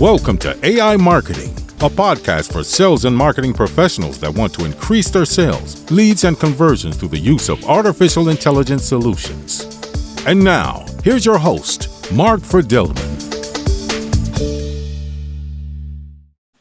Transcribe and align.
Welcome 0.00 0.38
to 0.38 0.58
AI 0.66 0.96
Marketing, 0.96 1.50
a 1.78 1.88
podcast 1.88 2.52
for 2.52 2.64
sales 2.64 3.04
and 3.04 3.16
marketing 3.16 3.54
professionals 3.54 4.18
that 4.18 4.34
want 4.34 4.52
to 4.54 4.64
increase 4.64 5.08
their 5.08 5.24
sales, 5.24 5.88
leads, 5.88 6.24
and 6.24 6.36
conversions 6.38 6.96
through 6.96 7.10
the 7.10 7.18
use 7.18 7.48
of 7.48 7.64
artificial 7.64 8.28
intelligence 8.28 8.84
solutions. 8.84 9.62
And 10.26 10.42
now, 10.42 10.84
here's 11.04 11.24
your 11.24 11.38
host, 11.38 12.12
Mark 12.12 12.40
Fidelman. 12.40 12.98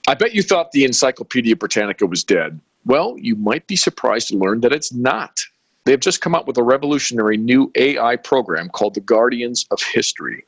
I 0.07 0.13
bet 0.13 0.35
you 0.35 0.43
thought 0.43 0.71
the 0.71 0.85
Encyclopedia 0.85 1.55
Britannica 1.55 2.05
was 2.05 2.23
dead. 2.23 2.59
Well, 2.85 3.15
you 3.17 3.35
might 3.35 3.65
be 3.65 3.75
surprised 3.75 4.27
to 4.27 4.37
learn 4.37 4.61
that 4.61 4.73
it's 4.73 4.93
not. 4.93 5.39
They've 5.85 5.99
just 5.99 6.21
come 6.21 6.35
up 6.35 6.45
with 6.45 6.59
a 6.59 6.63
revolutionary 6.63 7.37
new 7.37 7.71
AI 7.73 8.15
program 8.15 8.69
called 8.69 8.93
the 8.93 9.01
Guardians 9.01 9.65
of 9.71 9.81
History. 9.81 10.45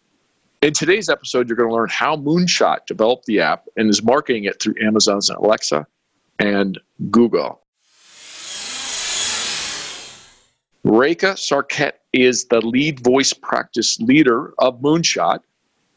In 0.61 0.73
today's 0.73 1.09
episode, 1.09 1.47
you're 1.47 1.57
going 1.57 1.69
to 1.69 1.75
learn 1.75 1.89
how 1.89 2.15
Moonshot 2.15 2.85
developed 2.87 3.25
the 3.25 3.39
app 3.39 3.65
and 3.77 3.89
is 3.89 4.01
marketing 4.01 4.45
it 4.45 4.61
through 4.61 4.75
Amazon's 4.81 5.29
Alexa 5.29 5.85
and 6.39 6.79
Google. 7.11 7.61
Reka 10.83 11.33
Sarkhet 11.33 11.93
is 12.13 12.45
the 12.45 12.61
lead 12.61 12.99
voice 13.01 13.33
practice 13.33 13.99
leader 13.99 14.53
of 14.59 14.81
Moonshot, 14.81 15.39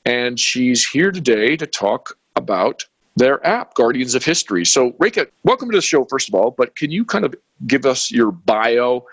and 0.05 0.39
she's 0.41 0.87
here 0.87 1.13
today 1.13 1.57
to 1.57 1.67
talk 1.67 2.19
about 2.37 2.85
their 3.17 3.45
app, 3.47 3.75
Guardians 3.75 4.15
of 4.15 4.25
History. 4.25 4.65
So, 4.65 4.95
Reka, 4.99 5.29
welcome 5.45 5.71
to 5.71 5.77
the 5.77 5.83
show, 5.83 6.05
first 6.05 6.29
of 6.29 6.35
all, 6.35 6.51
but 6.51 6.75
can 6.77 6.91
you 6.91 7.05
kind 7.05 7.25
of 7.25 7.35
give 7.67 7.87
us 7.87 8.11
your 8.11 8.33
bio 8.33 9.05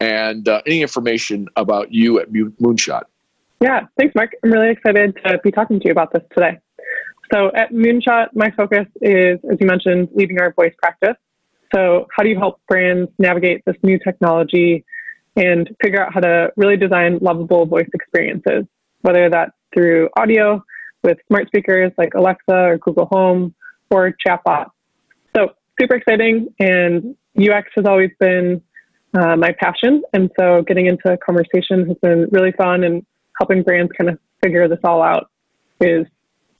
and 0.00 0.48
uh, 0.48 0.62
any 0.66 0.82
information 0.82 1.48
about 1.56 1.92
you 1.92 2.20
at 2.20 2.30
Moonshot? 2.32 3.04
Yeah, 3.60 3.80
thanks, 3.98 4.14
Mark. 4.14 4.30
I'm 4.44 4.52
really 4.52 4.70
excited 4.70 5.16
to 5.24 5.38
be 5.42 5.50
talking 5.50 5.80
to 5.80 5.86
you 5.86 5.92
about 5.92 6.12
this 6.12 6.22
today. 6.34 6.58
So, 7.32 7.50
at 7.54 7.72
Moonshot, 7.72 8.28
my 8.34 8.50
focus 8.56 8.86
is, 9.02 9.38
as 9.50 9.58
you 9.60 9.66
mentioned, 9.66 10.08
leading 10.14 10.40
our 10.40 10.52
voice 10.52 10.72
practice. 10.80 11.16
So, 11.74 12.06
how 12.16 12.22
do 12.22 12.28
you 12.28 12.38
help 12.38 12.60
brands 12.68 13.10
navigate 13.18 13.64
this 13.66 13.76
new 13.82 13.98
technology 13.98 14.84
and 15.36 15.68
figure 15.82 16.02
out 16.04 16.14
how 16.14 16.20
to 16.20 16.52
really 16.56 16.76
design 16.76 17.18
lovable 17.20 17.66
voice 17.66 17.88
experiences, 17.92 18.64
whether 19.02 19.28
that's 19.28 19.52
through 19.74 20.08
audio 20.16 20.62
with 21.02 21.18
smart 21.26 21.46
speakers 21.48 21.92
like 21.98 22.14
Alexa 22.14 22.54
or 22.54 22.78
Google 22.78 23.06
Home 23.06 23.54
or 23.90 24.14
chatbot. 24.26 24.66
So 25.36 25.50
super 25.80 25.96
exciting, 25.96 26.48
and 26.60 27.16
UX 27.38 27.70
has 27.76 27.86
always 27.86 28.10
been 28.18 28.62
uh, 29.14 29.36
my 29.36 29.52
passion, 29.60 30.02
and 30.12 30.30
so 30.38 30.62
getting 30.62 30.86
into 30.86 31.16
conversation 31.18 31.86
has 31.88 31.96
been 32.02 32.28
really 32.30 32.52
fun, 32.52 32.84
and 32.84 33.04
helping 33.38 33.62
brands 33.62 33.92
kind 33.96 34.10
of 34.10 34.18
figure 34.42 34.68
this 34.68 34.80
all 34.84 35.02
out 35.02 35.30
is 35.80 36.06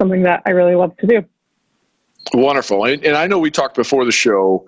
something 0.00 0.22
that 0.22 0.42
I 0.46 0.50
really 0.50 0.74
love 0.74 0.96
to 0.98 1.06
do. 1.06 1.24
Wonderful, 2.34 2.84
and, 2.84 3.04
and 3.04 3.16
I 3.16 3.26
know 3.26 3.38
we 3.38 3.50
talked 3.50 3.74
before 3.74 4.04
the 4.04 4.12
show, 4.12 4.64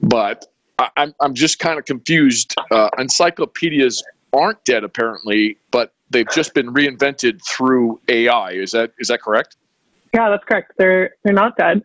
but 0.00 0.46
I, 0.78 0.88
I'm 0.96 1.14
I'm 1.20 1.34
just 1.34 1.58
kind 1.58 1.78
of 1.78 1.84
confused. 1.84 2.54
Uh, 2.70 2.88
encyclopedias 2.98 4.02
aren't 4.32 4.64
dead 4.64 4.84
apparently, 4.84 5.58
but 5.70 5.92
they've 6.10 6.28
just 6.32 6.54
been 6.54 6.72
reinvented 6.72 7.40
through 7.46 8.00
AI. 8.08 8.52
Is 8.52 8.72
that 8.72 8.92
is 8.98 9.08
that 9.08 9.22
correct? 9.22 9.56
Yeah, 10.12 10.30
that's 10.30 10.44
correct. 10.44 10.72
They're 10.76 11.10
they're 11.22 11.32
not 11.32 11.56
dead. 11.56 11.84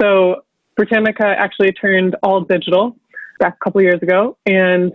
So 0.00 0.44
Britannica 0.76 1.26
actually 1.26 1.72
turned 1.72 2.16
all 2.22 2.40
digital 2.42 2.96
back 3.38 3.56
a 3.60 3.64
couple 3.64 3.82
years 3.82 4.02
ago, 4.02 4.36
and 4.46 4.92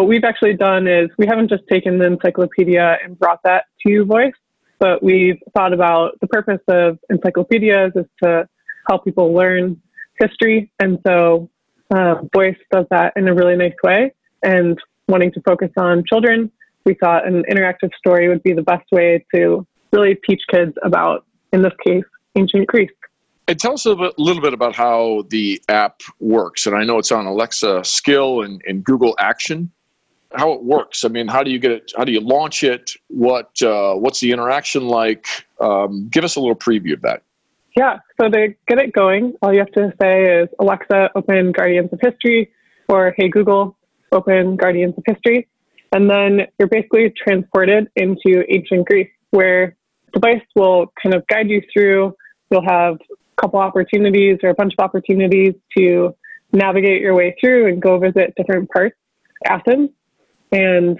what 0.00 0.08
we've 0.08 0.24
actually 0.24 0.54
done 0.54 0.88
is 0.88 1.10
we 1.18 1.26
haven't 1.26 1.50
just 1.50 1.62
taken 1.70 1.98
the 1.98 2.06
encyclopedia 2.06 2.96
and 3.04 3.18
brought 3.18 3.38
that 3.44 3.64
to 3.86 4.02
voice, 4.06 4.32
but 4.78 5.02
we've 5.02 5.38
thought 5.54 5.74
about 5.74 6.18
the 6.22 6.26
purpose 6.26 6.62
of 6.68 6.98
encyclopedias 7.10 7.92
is 7.94 8.06
to 8.22 8.48
help 8.88 9.04
people 9.04 9.34
learn 9.34 9.78
history, 10.18 10.72
and 10.78 10.98
so 11.06 11.50
uh, 11.94 12.14
voice 12.34 12.56
does 12.72 12.86
that 12.90 13.12
in 13.14 13.28
a 13.28 13.34
really 13.34 13.56
nice 13.56 13.74
way. 13.84 14.14
And 14.42 14.78
wanting 15.06 15.32
to 15.32 15.42
focus 15.42 15.68
on 15.76 16.02
children, 16.08 16.50
we 16.86 16.94
thought 16.94 17.26
an 17.26 17.44
interactive 17.52 17.90
story 17.98 18.26
would 18.30 18.42
be 18.42 18.54
the 18.54 18.62
best 18.62 18.90
way 18.90 19.26
to 19.34 19.66
really 19.92 20.16
teach 20.26 20.40
kids 20.50 20.72
about, 20.82 21.26
in 21.52 21.60
this 21.60 21.74
case, 21.86 22.04
ancient 22.36 22.68
Greece. 22.68 22.88
And 23.48 23.60
tell 23.60 23.74
us 23.74 23.84
a 23.84 23.90
little, 23.90 24.40
bit, 24.40 24.54
about 24.54 24.74
how 24.74 25.24
the 25.28 25.60
app 25.68 26.00
works. 26.20 26.66
And 26.66 26.74
I 26.74 26.84
know 26.84 26.96
it's 26.96 27.12
on 27.12 27.26
Alexa 27.26 27.84
Skill 27.84 28.40
and, 28.40 28.62
and 28.66 28.82
Google 28.82 29.14
Action. 29.18 29.70
How 30.32 30.52
it 30.52 30.62
works? 30.62 31.04
I 31.04 31.08
mean, 31.08 31.26
how 31.26 31.42
do 31.42 31.50
you 31.50 31.58
get 31.58 31.72
it? 31.72 31.92
How 31.96 32.04
do 32.04 32.12
you 32.12 32.20
launch 32.20 32.62
it? 32.62 32.92
What 33.08 33.60
uh, 33.62 33.94
What's 33.94 34.20
the 34.20 34.30
interaction 34.30 34.86
like? 34.86 35.26
Um, 35.60 36.08
give 36.08 36.24
us 36.24 36.36
a 36.36 36.40
little 36.40 36.56
preview 36.56 36.94
of 36.94 37.02
that. 37.02 37.22
Yeah. 37.76 37.98
So 38.20 38.28
to 38.28 38.54
get 38.68 38.78
it 38.78 38.92
going, 38.92 39.34
all 39.42 39.52
you 39.52 39.58
have 39.58 39.72
to 39.72 39.92
say 40.00 40.22
is 40.24 40.48
Alexa, 40.58 41.10
open 41.14 41.52
Guardians 41.52 41.92
of 41.92 42.00
History, 42.00 42.52
or 42.88 43.14
Hey 43.16 43.28
Google, 43.28 43.76
open 44.12 44.56
Guardians 44.56 44.94
of 44.96 45.04
History. 45.06 45.48
And 45.92 46.08
then 46.08 46.46
you're 46.58 46.68
basically 46.68 47.12
transported 47.16 47.88
into 47.96 48.44
ancient 48.48 48.86
Greece, 48.86 49.10
where 49.30 49.76
the 50.12 50.20
device 50.20 50.46
will 50.54 50.92
kind 51.02 51.14
of 51.14 51.26
guide 51.26 51.48
you 51.48 51.62
through. 51.72 52.14
You'll 52.50 52.68
have 52.68 52.94
a 52.94 53.40
couple 53.40 53.58
opportunities 53.58 54.38
or 54.42 54.50
a 54.50 54.54
bunch 54.54 54.74
of 54.78 54.84
opportunities 54.84 55.54
to 55.76 56.14
navigate 56.52 57.00
your 57.00 57.14
way 57.14 57.36
through 57.40 57.68
and 57.68 57.80
go 57.82 57.98
visit 57.98 58.34
different 58.36 58.70
parts 58.70 58.96
Athens. 59.46 59.90
And 60.52 60.98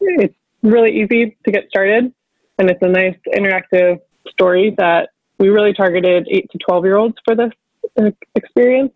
it's 0.00 0.34
really 0.62 1.02
easy 1.02 1.36
to 1.44 1.50
get 1.50 1.68
started. 1.68 2.12
And 2.58 2.70
it's 2.70 2.82
a 2.82 2.88
nice 2.88 3.16
interactive 3.34 4.00
story 4.28 4.74
that 4.78 5.10
we 5.38 5.48
really 5.48 5.72
targeted 5.72 6.28
8 6.30 6.50
to 6.50 6.58
12 6.58 6.84
year 6.84 6.96
olds 6.96 7.16
for 7.24 7.34
this 7.34 7.50
uh, 7.98 8.10
experience. 8.34 8.92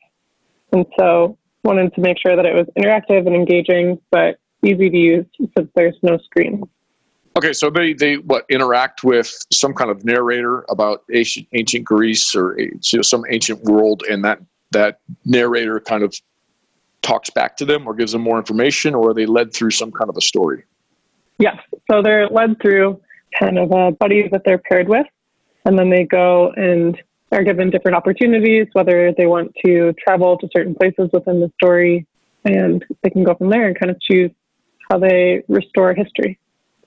And 0.73 0.87
so 0.99 1.39
wanted 1.65 1.95
to 1.95 2.01
make 2.01 2.19
sure 2.19 2.37
that 2.37 2.47
it 2.47 2.55
was 2.55 2.67
interactive 2.79 3.27
and 3.27 3.35
engaging, 3.35 4.01
but 4.11 4.39
easy 4.63 4.89
to 4.89 4.97
use 4.97 5.27
since 5.57 5.69
there's 5.75 5.97
no 6.03 6.19
screen. 6.19 6.63
Okay, 7.37 7.53
so 7.53 7.69
they, 7.69 7.93
they 7.93 8.17
what 8.17 8.47
interact 8.49 9.05
with 9.05 9.37
some 9.53 9.75
kind 9.75 9.91
of 9.91 10.05
narrator 10.05 10.65
about 10.71 11.03
ancient, 11.13 11.47
ancient 11.53 11.85
Greece 11.85 12.35
or 12.35 12.59
you 12.59 12.79
know, 12.95 13.03
some 13.03 13.25
ancient 13.29 13.63
world, 13.65 14.03
and 14.09 14.25
that 14.25 14.41
that 14.71 15.01
narrator 15.25 15.79
kind 15.81 16.03
of 16.03 16.15
talks 17.07 17.31
back 17.31 17.57
to 17.59 17.65
them 17.65 17.87
or 17.87 17.95
gives 17.95 18.13
them 18.13 18.23
more 18.23 18.37
information, 18.37 18.95
or 18.95 19.11
are 19.11 19.15
they 19.15 19.27
led 19.27 19.55
through 19.55 19.71
some 19.71 19.93
kind 19.93 20.11
of 20.11 20.17
a 20.17 20.21
story? 20.21 20.65
Yes, 21.39 21.57
so 21.91 22.03
they're 22.03 22.29
led 22.29 22.61
through 22.61 23.01
kind 23.39 23.59
of 23.59 23.71
a 23.71 23.93
buddy 23.93 24.29
that 24.29 24.43
they're 24.45 24.59
paired 24.59 24.89
with, 24.89 25.07
and 25.65 25.79
then 25.79 25.89
they 25.91 26.05
go 26.05 26.51
and 26.57 27.01
are 27.33 27.45
given 27.45 27.71
different 27.71 27.97
opportunities, 27.97 28.67
whether 28.73 29.13
they 29.17 29.27
want 29.27 29.55
to 29.65 29.93
travel 30.05 30.37
to 30.39 30.49
certain 30.57 30.75
places 30.75 31.09
within 31.13 31.41
the 31.41 31.51
story, 31.63 32.07
and 32.45 32.85
they 33.03 33.11
can 33.11 33.25
go 33.25 33.35
from 33.35 33.51
there 33.51 33.67
and 33.69 33.79
kind 33.79 33.91
of 33.91 34.01
choose 34.01 34.31
how 34.91 34.99
they 34.99 35.43
restore 35.49 35.95
history. 35.95 36.39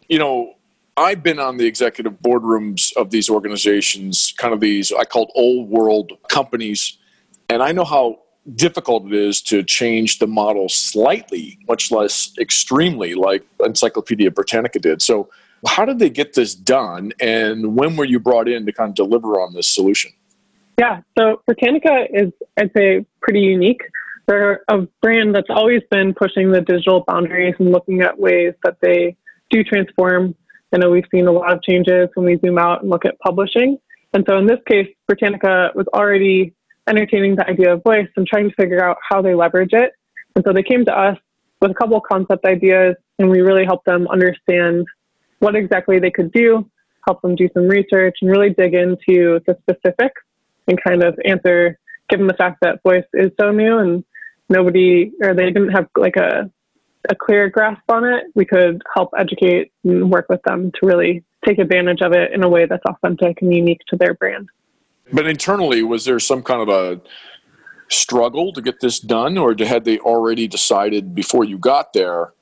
You 0.07 0.19
know, 0.19 0.53
I've 0.97 1.23
been 1.23 1.39
on 1.39 1.57
the 1.57 1.65
executive 1.65 2.13
boardrooms 2.21 2.95
of 2.97 3.09
these 3.09 3.29
organizations, 3.29 4.33
kind 4.37 4.53
of 4.53 4.59
these 4.59 4.91
I 4.91 5.05
called 5.05 5.31
old 5.35 5.69
world 5.69 6.13
companies, 6.29 6.97
and 7.49 7.61
I 7.61 7.71
know 7.71 7.85
how 7.85 8.19
difficult 8.55 9.05
it 9.07 9.13
is 9.13 9.41
to 9.43 9.63
change 9.63 10.19
the 10.19 10.27
model 10.27 10.69
slightly, 10.69 11.59
much 11.67 11.91
less 11.91 12.31
extremely, 12.39 13.13
like 13.15 13.43
Encyclopedia 13.63 14.31
Britannica 14.31 14.79
did. 14.79 15.01
So, 15.01 15.29
how 15.67 15.83
did 15.83 15.99
they 15.99 16.09
get 16.09 16.33
this 16.33 16.55
done, 16.55 17.11
and 17.19 17.75
when 17.75 17.97
were 17.97 18.05
you 18.05 18.19
brought 18.19 18.47
in 18.47 18.65
to 18.65 18.71
kind 18.71 18.89
of 18.89 18.95
deliver 18.95 19.41
on 19.41 19.53
this 19.53 19.67
solution? 19.67 20.11
Yeah, 20.79 21.01
so 21.17 21.41
Britannica 21.45 22.05
is, 22.13 22.31
I'd 22.57 22.71
say, 22.75 23.05
pretty 23.21 23.41
unique. 23.41 23.81
They're 24.27 24.61
a 24.69 24.87
brand 25.01 25.35
that's 25.35 25.49
always 25.49 25.81
been 25.91 26.13
pushing 26.13 26.51
the 26.51 26.61
digital 26.61 27.03
boundaries 27.05 27.55
and 27.59 27.71
looking 27.71 28.01
at 28.01 28.17
ways 28.17 28.53
that 28.63 28.77
they 28.81 29.17
do 29.49 29.63
transform. 29.63 30.35
I 30.71 30.77
know 30.77 30.89
we've 30.89 31.03
seen 31.11 31.27
a 31.27 31.31
lot 31.31 31.51
of 31.51 31.61
changes 31.63 32.07
when 32.13 32.25
we 32.25 32.37
zoom 32.37 32.57
out 32.57 32.81
and 32.81 32.89
look 32.89 33.03
at 33.05 33.19
publishing. 33.19 33.77
And 34.13 34.23
so 34.29 34.37
in 34.37 34.45
this 34.45 34.59
case, 34.67 34.87
Britannica 35.07 35.71
was 35.75 35.87
already 35.93 36.53
entertaining 36.87 37.35
the 37.35 37.47
idea 37.47 37.73
of 37.73 37.83
voice 37.83 38.07
and 38.15 38.27
trying 38.27 38.49
to 38.49 38.55
figure 38.55 38.83
out 38.83 38.97
how 39.07 39.21
they 39.21 39.35
leverage 39.35 39.73
it. 39.73 39.91
And 40.35 40.43
so 40.45 40.53
they 40.53 40.63
came 40.63 40.85
to 40.85 40.97
us 40.97 41.17
with 41.61 41.71
a 41.71 41.73
couple 41.73 41.97
of 41.97 42.03
concept 42.03 42.45
ideas, 42.45 42.95
and 43.17 43.29
we 43.29 43.41
really 43.41 43.65
helped 43.65 43.85
them 43.85 44.07
understand 44.07 44.85
what 45.39 45.55
exactly 45.55 45.99
they 45.99 46.11
could 46.11 46.31
do, 46.31 46.69
help 47.05 47.21
them 47.21 47.35
do 47.35 47.49
some 47.53 47.67
research, 47.67 48.17
and 48.21 48.31
really 48.31 48.51
dig 48.51 48.73
into 48.73 49.39
the 49.45 49.57
specifics 49.61 50.21
and 50.67 50.81
kind 50.83 51.03
of 51.03 51.19
answer, 51.25 51.77
given 52.09 52.27
the 52.27 52.33
fact 52.33 52.59
that 52.61 52.81
voice 52.83 53.05
is 53.13 53.31
so 53.39 53.51
new 53.51 53.77
and 53.79 54.03
nobody 54.49 55.11
or 55.21 55.33
they 55.33 55.45
didn't 55.45 55.69
have 55.69 55.87
like 55.97 56.15
a 56.15 56.49
a 57.09 57.15
clear 57.15 57.49
grasp 57.49 57.81
on 57.89 58.03
it, 58.03 58.25
we 58.35 58.45
could 58.45 58.81
help 58.93 59.09
educate 59.17 59.71
and 59.83 60.11
work 60.11 60.25
with 60.27 60.41
them 60.43 60.71
to 60.73 60.85
really 60.85 61.23
take 61.45 61.57
advantage 61.57 62.01
of 62.01 62.11
it 62.11 62.33
in 62.33 62.43
a 62.43 62.49
way 62.49 62.65
that's 62.65 62.83
authentic 62.85 63.41
and 63.41 63.53
unique 63.53 63.79
to 63.87 63.95
their 63.95 64.13
brand. 64.15 64.49
But 65.11 65.27
internally, 65.27 65.83
was 65.83 66.05
there 66.05 66.19
some 66.19 66.43
kind 66.43 66.61
of 66.61 66.69
a 66.69 67.01
struggle 67.89 68.53
to 68.53 68.61
get 68.61 68.79
this 68.79 68.99
done, 68.99 69.37
or 69.37 69.55
had 69.57 69.85
they 69.85 69.99
already 69.99 70.47
decided 70.47 71.15
before 71.15 71.43
you 71.43 71.57
got 71.57 71.93
there 71.93 72.33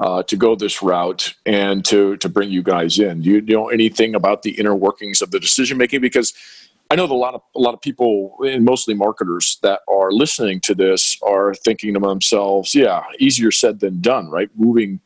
uh, 0.00 0.22
to 0.24 0.36
go 0.36 0.54
this 0.54 0.82
route 0.82 1.34
and 1.44 1.84
to 1.86 2.16
to 2.18 2.28
bring 2.28 2.50
you 2.50 2.62
guys 2.62 2.98
in? 2.98 3.22
Do 3.22 3.30
you 3.30 3.40
know 3.42 3.68
anything 3.68 4.14
about 4.14 4.42
the 4.42 4.52
inner 4.52 4.74
workings 4.74 5.20
of 5.22 5.30
the 5.30 5.40
decision 5.40 5.76
making? 5.78 6.00
Because 6.00 6.32
I 6.90 6.96
know 6.96 7.04
a 7.04 7.12
lot 7.12 7.34
of 7.34 7.42
a 7.54 7.60
lot 7.60 7.74
of 7.74 7.80
people, 7.82 8.36
and 8.40 8.64
mostly 8.64 8.94
marketers, 8.94 9.58
that 9.62 9.80
are 9.88 10.10
listening 10.10 10.60
to 10.60 10.74
this 10.74 11.18
are 11.22 11.54
thinking 11.54 11.94
to 11.94 12.00
themselves, 12.00 12.74
"Yeah, 12.74 13.02
easier 13.18 13.50
said 13.50 13.80
than 13.80 14.00
done." 14.00 14.30
Right, 14.30 14.48
moving 14.56 15.00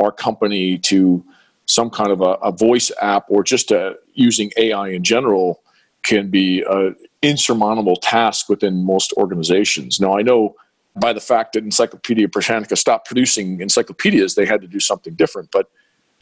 our 0.00 0.12
company 0.12 0.78
to 0.78 1.24
some 1.66 1.90
kind 1.90 2.10
of 2.10 2.20
a, 2.20 2.34
a 2.42 2.52
voice 2.52 2.90
app 3.00 3.24
or 3.28 3.42
just 3.42 3.70
a, 3.70 3.96
using 4.14 4.50
AI 4.56 4.88
in 4.88 5.04
general 5.04 5.62
can 6.04 6.30
be 6.30 6.62
an 6.68 6.96
insurmountable 7.22 7.96
task 7.96 8.48
within 8.48 8.84
most 8.84 9.12
organizations. 9.14 10.00
Now, 10.00 10.18
I 10.18 10.22
know 10.22 10.54
by 10.96 11.12
the 11.12 11.20
fact 11.20 11.54
that 11.54 11.64
Encyclopedia 11.64 12.28
Britannica 12.28 12.76
stopped 12.76 13.06
producing 13.06 13.60
encyclopedias, 13.60 14.34
they 14.34 14.44
had 14.44 14.60
to 14.60 14.66
do 14.66 14.80
something 14.80 15.14
different. 15.14 15.50
But 15.50 15.70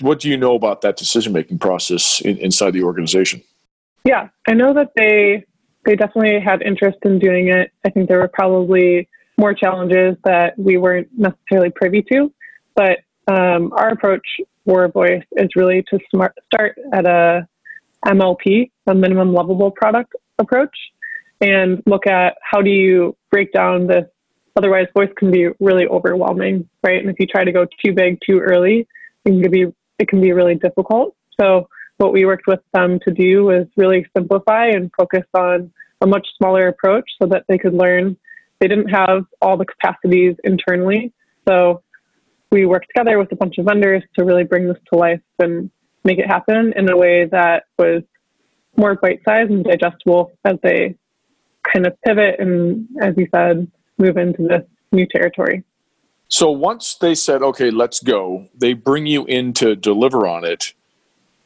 what 0.00 0.20
do 0.20 0.28
you 0.28 0.36
know 0.36 0.54
about 0.54 0.80
that 0.82 0.96
decision 0.96 1.32
making 1.32 1.58
process 1.58 2.20
in, 2.20 2.38
inside 2.38 2.72
the 2.72 2.82
organization? 2.82 3.42
Yeah, 4.04 4.28
I 4.46 4.54
know 4.54 4.72
that 4.74 4.92
they 4.96 5.44
they 5.86 5.96
definitely 5.96 6.40
had 6.40 6.62
interest 6.62 6.98
in 7.04 7.18
doing 7.18 7.48
it. 7.48 7.72
I 7.84 7.90
think 7.90 8.08
there 8.08 8.18
were 8.18 8.28
probably 8.28 9.08
more 9.38 9.54
challenges 9.54 10.16
that 10.24 10.58
we 10.58 10.76
weren't 10.76 11.08
necessarily 11.16 11.70
privy 11.70 12.02
to, 12.12 12.32
but 12.74 12.98
um, 13.28 13.72
our 13.72 13.88
approach 13.88 14.26
for 14.64 14.88
Voice 14.88 15.22
is 15.32 15.48
really 15.56 15.82
to 15.90 15.98
smart, 16.10 16.34
start 16.52 16.78
at 16.92 17.06
a 17.06 17.48
MLP, 18.06 18.70
a 18.86 18.94
minimum 18.94 19.32
lovable 19.32 19.70
product 19.70 20.14
approach, 20.38 20.76
and 21.40 21.82
look 21.86 22.06
at 22.06 22.36
how 22.42 22.60
do 22.60 22.70
you 22.70 23.16
break 23.30 23.52
down 23.52 23.86
this. 23.86 24.04
Otherwise, 24.56 24.86
voice 24.94 25.10
can 25.16 25.30
be 25.30 25.48
really 25.60 25.86
overwhelming, 25.86 26.68
right? 26.82 27.00
And 27.00 27.08
if 27.10 27.16
you 27.18 27.26
try 27.26 27.44
to 27.44 27.52
go 27.52 27.66
too 27.84 27.92
big 27.92 28.18
too 28.26 28.40
early, 28.40 28.86
it 29.24 29.42
can 29.42 29.50
be 29.50 29.66
it 29.98 30.08
can 30.08 30.20
be 30.20 30.32
really 30.32 30.54
difficult. 30.54 31.14
So 31.38 31.68
what 31.98 32.12
we 32.12 32.24
worked 32.24 32.46
with 32.46 32.60
them 32.72 32.98
to 33.06 33.12
do 33.12 33.44
was 33.44 33.66
really 33.76 34.06
simplify 34.16 34.68
and 34.68 34.90
focus 34.96 35.24
on 35.34 35.70
a 36.00 36.06
much 36.06 36.26
smaller 36.38 36.68
approach 36.68 37.04
so 37.20 37.28
that 37.28 37.44
they 37.48 37.58
could 37.58 37.74
learn. 37.74 38.16
They 38.58 38.68
didn't 38.68 38.88
have 38.88 39.24
all 39.42 39.58
the 39.58 39.66
capacities 39.66 40.34
internally. 40.44 41.12
So 41.46 41.82
we 42.50 42.64
worked 42.64 42.86
together 42.94 43.18
with 43.18 43.30
a 43.32 43.36
bunch 43.36 43.58
of 43.58 43.66
vendors 43.66 44.02
to 44.18 44.24
really 44.24 44.44
bring 44.44 44.66
this 44.66 44.78
to 44.92 44.98
life 44.98 45.20
and 45.38 45.70
make 46.04 46.18
it 46.18 46.26
happen 46.26 46.72
in 46.76 46.90
a 46.90 46.96
way 46.96 47.26
that 47.26 47.64
was 47.78 48.02
more 48.76 48.94
bite 48.94 49.20
sized 49.24 49.50
and 49.50 49.64
digestible 49.64 50.32
as 50.44 50.56
they 50.62 50.94
kind 51.72 51.86
of 51.86 52.00
pivot 52.02 52.40
and, 52.40 52.88
as 53.02 53.14
you 53.16 53.28
said, 53.34 53.70
move 53.98 54.16
into 54.16 54.42
this 54.42 54.62
new 54.92 55.06
territory. 55.06 55.62
So 56.28 56.50
once 56.50 56.94
they 56.94 57.14
said, 57.14 57.42
okay, 57.42 57.70
let's 57.70 58.00
go, 58.00 58.46
they 58.56 58.72
bring 58.72 59.06
you 59.06 59.24
in 59.26 59.52
to 59.54 59.74
deliver 59.74 60.26
on 60.26 60.44
it. 60.44 60.72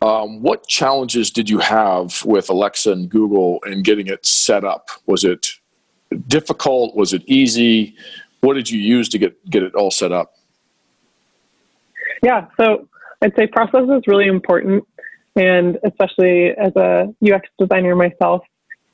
Um, 0.02 0.42
what 0.42 0.66
challenges 0.66 1.30
did 1.30 1.48
you 1.48 1.58
have 1.58 2.22
with 2.26 2.50
Alexa 2.50 2.92
and 2.92 3.08
Google 3.08 3.60
and 3.64 3.82
getting 3.82 4.06
it 4.08 4.26
set 4.26 4.62
up? 4.62 4.90
Was 5.06 5.24
it 5.24 5.48
difficult? 6.28 6.94
Was 6.94 7.14
it 7.14 7.22
easy? 7.26 7.96
What 8.40 8.54
did 8.54 8.68
you 8.68 8.78
use 8.78 9.08
to 9.08 9.18
get, 9.18 9.50
get 9.50 9.62
it 9.62 9.74
all 9.74 9.90
set 9.90 10.12
up? 10.12 10.34
Yeah, 12.22 12.46
so 12.58 12.86
I'd 13.24 13.34
say 13.36 13.46
process 13.46 13.84
is 13.84 14.02
really 14.06 14.26
important. 14.26 14.84
And 15.34 15.78
especially 15.84 16.50
as 16.50 16.76
a 16.76 17.06
UX 17.24 17.48
designer 17.58 17.96
myself, 17.96 18.42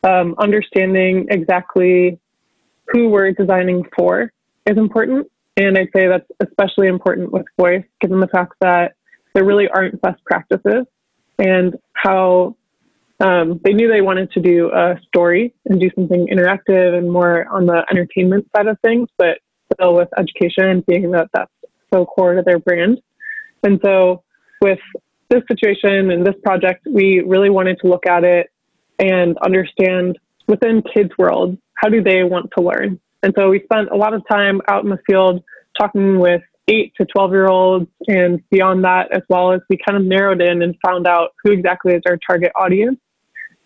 um, 0.05 0.35
understanding 0.39 1.27
exactly 1.29 2.19
who 2.87 3.09
we're 3.09 3.33
designing 3.33 3.85
for 3.97 4.33
is 4.67 4.79
important. 4.79 5.27
And 5.57 5.77
I'd 5.77 5.89
say 5.95 6.07
that's 6.07 6.31
especially 6.41 6.87
important 6.87 7.33
with 7.33 7.45
voice, 7.59 7.85
given 8.01 8.21
the 8.21 8.29
fact 8.29 8.55
that 8.61 8.95
there 9.35 9.45
really 9.45 9.69
aren't 9.69 10.01
best 10.01 10.25
practices 10.25 10.87
and 11.39 11.75
how 11.93 12.57
um, 13.21 13.61
they 13.63 13.73
knew 13.73 13.89
they 13.89 14.01
wanted 14.01 14.31
to 14.33 14.41
do 14.41 14.71
a 14.73 14.99
story 15.09 15.55
and 15.67 15.79
do 15.81 15.91
something 15.95 16.29
interactive 16.33 16.97
and 16.97 17.11
more 17.11 17.47
on 17.49 17.67
the 17.67 17.85
entertainment 17.91 18.47
side 18.57 18.67
of 18.67 18.79
things, 18.81 19.09
but 19.19 19.39
still 19.75 19.95
with 19.95 20.09
education, 20.17 20.83
being 20.87 21.11
that 21.11 21.29
that's 21.35 21.53
so 21.93 22.07
core 22.07 22.35
to 22.35 22.43
their 22.43 22.59
brand. 22.59 23.01
And 23.63 23.81
so 23.85 24.23
with 24.61 24.79
this 25.29 25.43
situation 25.49 26.11
and 26.11 26.27
this 26.27 26.35
project, 26.43 26.87
we 26.91 27.23
really 27.27 27.51
wanted 27.51 27.79
to 27.83 27.89
look 27.89 28.07
at 28.07 28.25
it 28.25 28.49
and 28.99 29.39
understand 29.39 30.19
within 30.47 30.83
kids' 30.95 31.11
world, 31.19 31.57
how 31.75 31.89
do 31.89 32.03
they 32.03 32.25
want 32.25 32.51
to 32.57 32.63
learn? 32.63 33.01
And 33.23 33.33
so 33.39 33.51
we 33.51 33.63
spent 33.63 33.91
a 33.91 33.97
lot 33.97 34.15
of 34.15 34.23
time 34.31 34.61
out 34.69 34.85
in 34.85 34.91
the 34.91 34.99
field 35.07 35.43
talking 35.79 36.19
with 36.19 36.43
eight 36.69 36.93
to 36.97 37.05
12 37.05 37.33
year 37.33 37.49
olds 37.49 37.87
and 38.09 38.43
beyond 38.51 38.85
that, 38.85 39.13
as 39.13 39.23
well 39.29 39.53
as 39.53 39.61
we 39.69 39.77
kind 39.77 39.97
of 39.97 40.05
narrowed 40.05 40.41
in 40.41 40.63
and 40.63 40.75
found 40.85 41.07
out 41.07 41.31
who 41.43 41.53
exactly 41.53 41.95
is 41.95 42.03
our 42.07 42.19
target 42.27 42.53
audience 42.59 42.99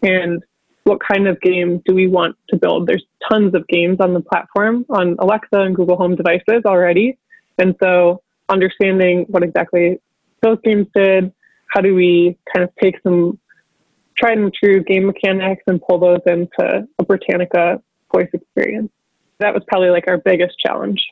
and 0.03 0.43
what 0.85 0.99
kind 1.01 1.27
of 1.27 1.41
game 1.41 1.83
do 1.87 1.95
we 1.95 2.07
want 2.07 2.37
to 2.51 2.57
build. 2.57 2.87
There's 2.87 3.05
tons 3.31 3.55
of 3.55 3.67
games 3.69 3.99
on 4.01 4.13
the 4.13 4.21
platform 4.21 4.85
on 4.91 5.17
Alexa 5.19 5.59
and 5.59 5.75
Google 5.75 5.97
Home 5.97 6.15
devices 6.15 6.63
already. 6.67 7.19
And 7.59 7.75
so 7.83 8.23
understanding 8.49 9.25
what 9.29 9.43
exactly 9.43 10.01
those 10.43 10.59
games 10.63 10.87
did, 10.95 11.33
how 11.69 11.81
do 11.81 11.95
we 11.95 12.37
kind 12.55 12.65
of 12.65 12.71
take 12.81 12.97
some 13.03 13.39
tried 14.17 14.39
and 14.39 14.53
true 14.55 14.83
game 14.83 15.07
mechanics 15.07 15.63
and 15.67 15.81
pull 15.83 15.99
those 15.99 16.21
into 16.27 16.87
a 16.99 17.05
Britannica 17.05 17.83
voice 18.13 18.29
experience. 18.33 18.91
That 19.41 19.53
was 19.55 19.63
probably 19.67 19.91
like 19.91 20.07
our 20.07 20.19
biggest 20.19 20.59
challenge. 20.59 21.05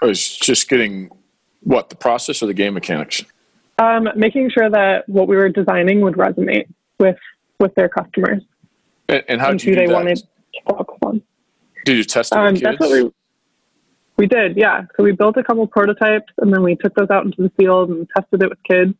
I 0.00 0.06
was 0.06 0.36
just 0.36 0.68
getting 0.68 1.10
what 1.62 1.90
the 1.90 1.96
process 1.96 2.42
or 2.42 2.46
the 2.46 2.54
game 2.54 2.74
mechanics. 2.74 3.24
Um, 3.78 4.08
making 4.16 4.50
sure 4.50 4.70
that 4.70 5.08
what 5.08 5.28
we 5.28 5.36
were 5.36 5.48
designing 5.48 6.00
would 6.02 6.14
resonate 6.14 6.66
with 6.98 7.16
with 7.58 7.74
their 7.74 7.88
customers. 7.88 8.42
And, 9.08 9.24
and 9.28 9.40
how 9.40 9.50
did 9.50 9.64
you 9.64 9.74
do 9.74 9.80
they 9.80 9.86
that? 9.86 9.94
wanted 9.94 10.16
to 10.18 10.26
focus 10.68 10.98
on. 11.02 11.22
Did 11.84 11.96
you 11.96 12.04
test 12.04 12.32
it 12.32 12.38
Um, 12.38 12.54
that's 12.54 12.60
kids? 12.60 12.80
what 12.80 12.90
we 12.90 13.10
we 14.16 14.26
did, 14.26 14.56
yeah. 14.56 14.82
So 14.96 15.02
we 15.02 15.12
built 15.12 15.36
a 15.36 15.42
couple 15.42 15.66
prototypes 15.66 16.32
and 16.38 16.52
then 16.52 16.62
we 16.62 16.76
took 16.76 16.94
those 16.94 17.10
out 17.10 17.24
into 17.24 17.42
the 17.42 17.50
field 17.50 17.90
and 17.90 18.08
tested 18.16 18.42
it 18.42 18.48
with 18.48 18.62
kids. 18.64 18.94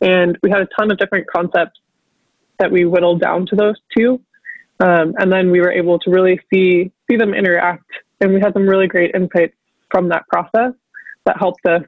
And 0.00 0.38
we 0.42 0.50
had 0.50 0.60
a 0.60 0.68
ton 0.78 0.90
of 0.90 0.98
different 0.98 1.26
concepts 1.26 1.80
that 2.58 2.70
we 2.70 2.84
whittled 2.84 3.20
down 3.20 3.46
to 3.46 3.56
those 3.56 3.76
two. 3.96 4.20
Um, 4.80 5.14
and 5.18 5.32
then 5.32 5.50
we 5.50 5.60
were 5.60 5.70
able 5.70 5.98
to 6.00 6.10
really 6.10 6.40
see 6.52 6.90
see 7.08 7.16
them 7.16 7.32
interact, 7.32 7.88
and 8.20 8.34
we 8.34 8.40
had 8.40 8.52
some 8.54 8.66
really 8.66 8.88
great 8.88 9.14
insights 9.14 9.54
from 9.90 10.08
that 10.08 10.26
process 10.28 10.72
that 11.26 11.38
helped 11.38 11.64
us 11.66 11.82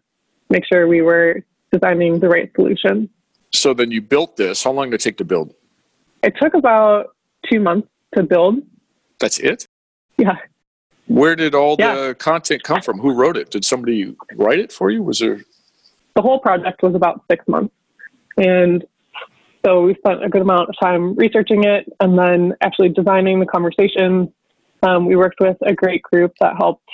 make 0.50 0.64
sure 0.64 0.86
we 0.86 1.02
were 1.02 1.42
designing 1.72 2.20
the 2.20 2.28
right 2.28 2.50
solution. 2.54 3.08
so 3.52 3.74
then 3.74 3.90
you 3.90 4.00
built 4.00 4.36
this. 4.36 4.62
How 4.62 4.70
long 4.70 4.90
did 4.90 5.00
it 5.00 5.02
take 5.02 5.16
to 5.18 5.24
build? 5.24 5.52
It 6.22 6.34
took 6.40 6.54
about 6.54 7.16
two 7.50 7.58
months 7.58 7.88
to 8.14 8.22
build. 8.22 8.62
That's 9.18 9.38
it? 9.38 9.66
Yeah, 10.16 10.36
Where 11.06 11.36
did 11.36 11.54
all 11.54 11.76
Yeah. 11.78 11.94
the 11.94 12.14
content 12.14 12.62
come 12.62 12.80
from? 12.82 12.98
Who 12.98 13.14
wrote 13.14 13.36
it? 13.36 13.50
Did 13.50 13.64
somebody 13.64 14.14
write 14.34 14.58
it 14.58 14.72
for 14.72 14.90
you? 14.90 15.02
Was 15.02 15.20
there 15.20 15.40
the 16.16 16.22
whole 16.22 16.40
project 16.40 16.82
was 16.82 16.94
about 16.94 17.22
six 17.30 17.46
months. 17.46 17.72
And 18.38 18.84
so 19.64 19.82
we 19.82 19.94
spent 19.94 20.24
a 20.24 20.28
good 20.28 20.42
amount 20.42 20.68
of 20.70 20.74
time 20.82 21.14
researching 21.14 21.64
it 21.64 21.86
and 22.00 22.18
then 22.18 22.54
actually 22.62 22.88
designing 22.88 23.38
the 23.38 23.46
conversations. 23.46 24.30
Um, 24.82 25.06
we 25.06 25.14
worked 25.14 25.40
with 25.40 25.58
a 25.62 25.74
great 25.74 26.02
group 26.02 26.32
that 26.40 26.56
helped 26.56 26.88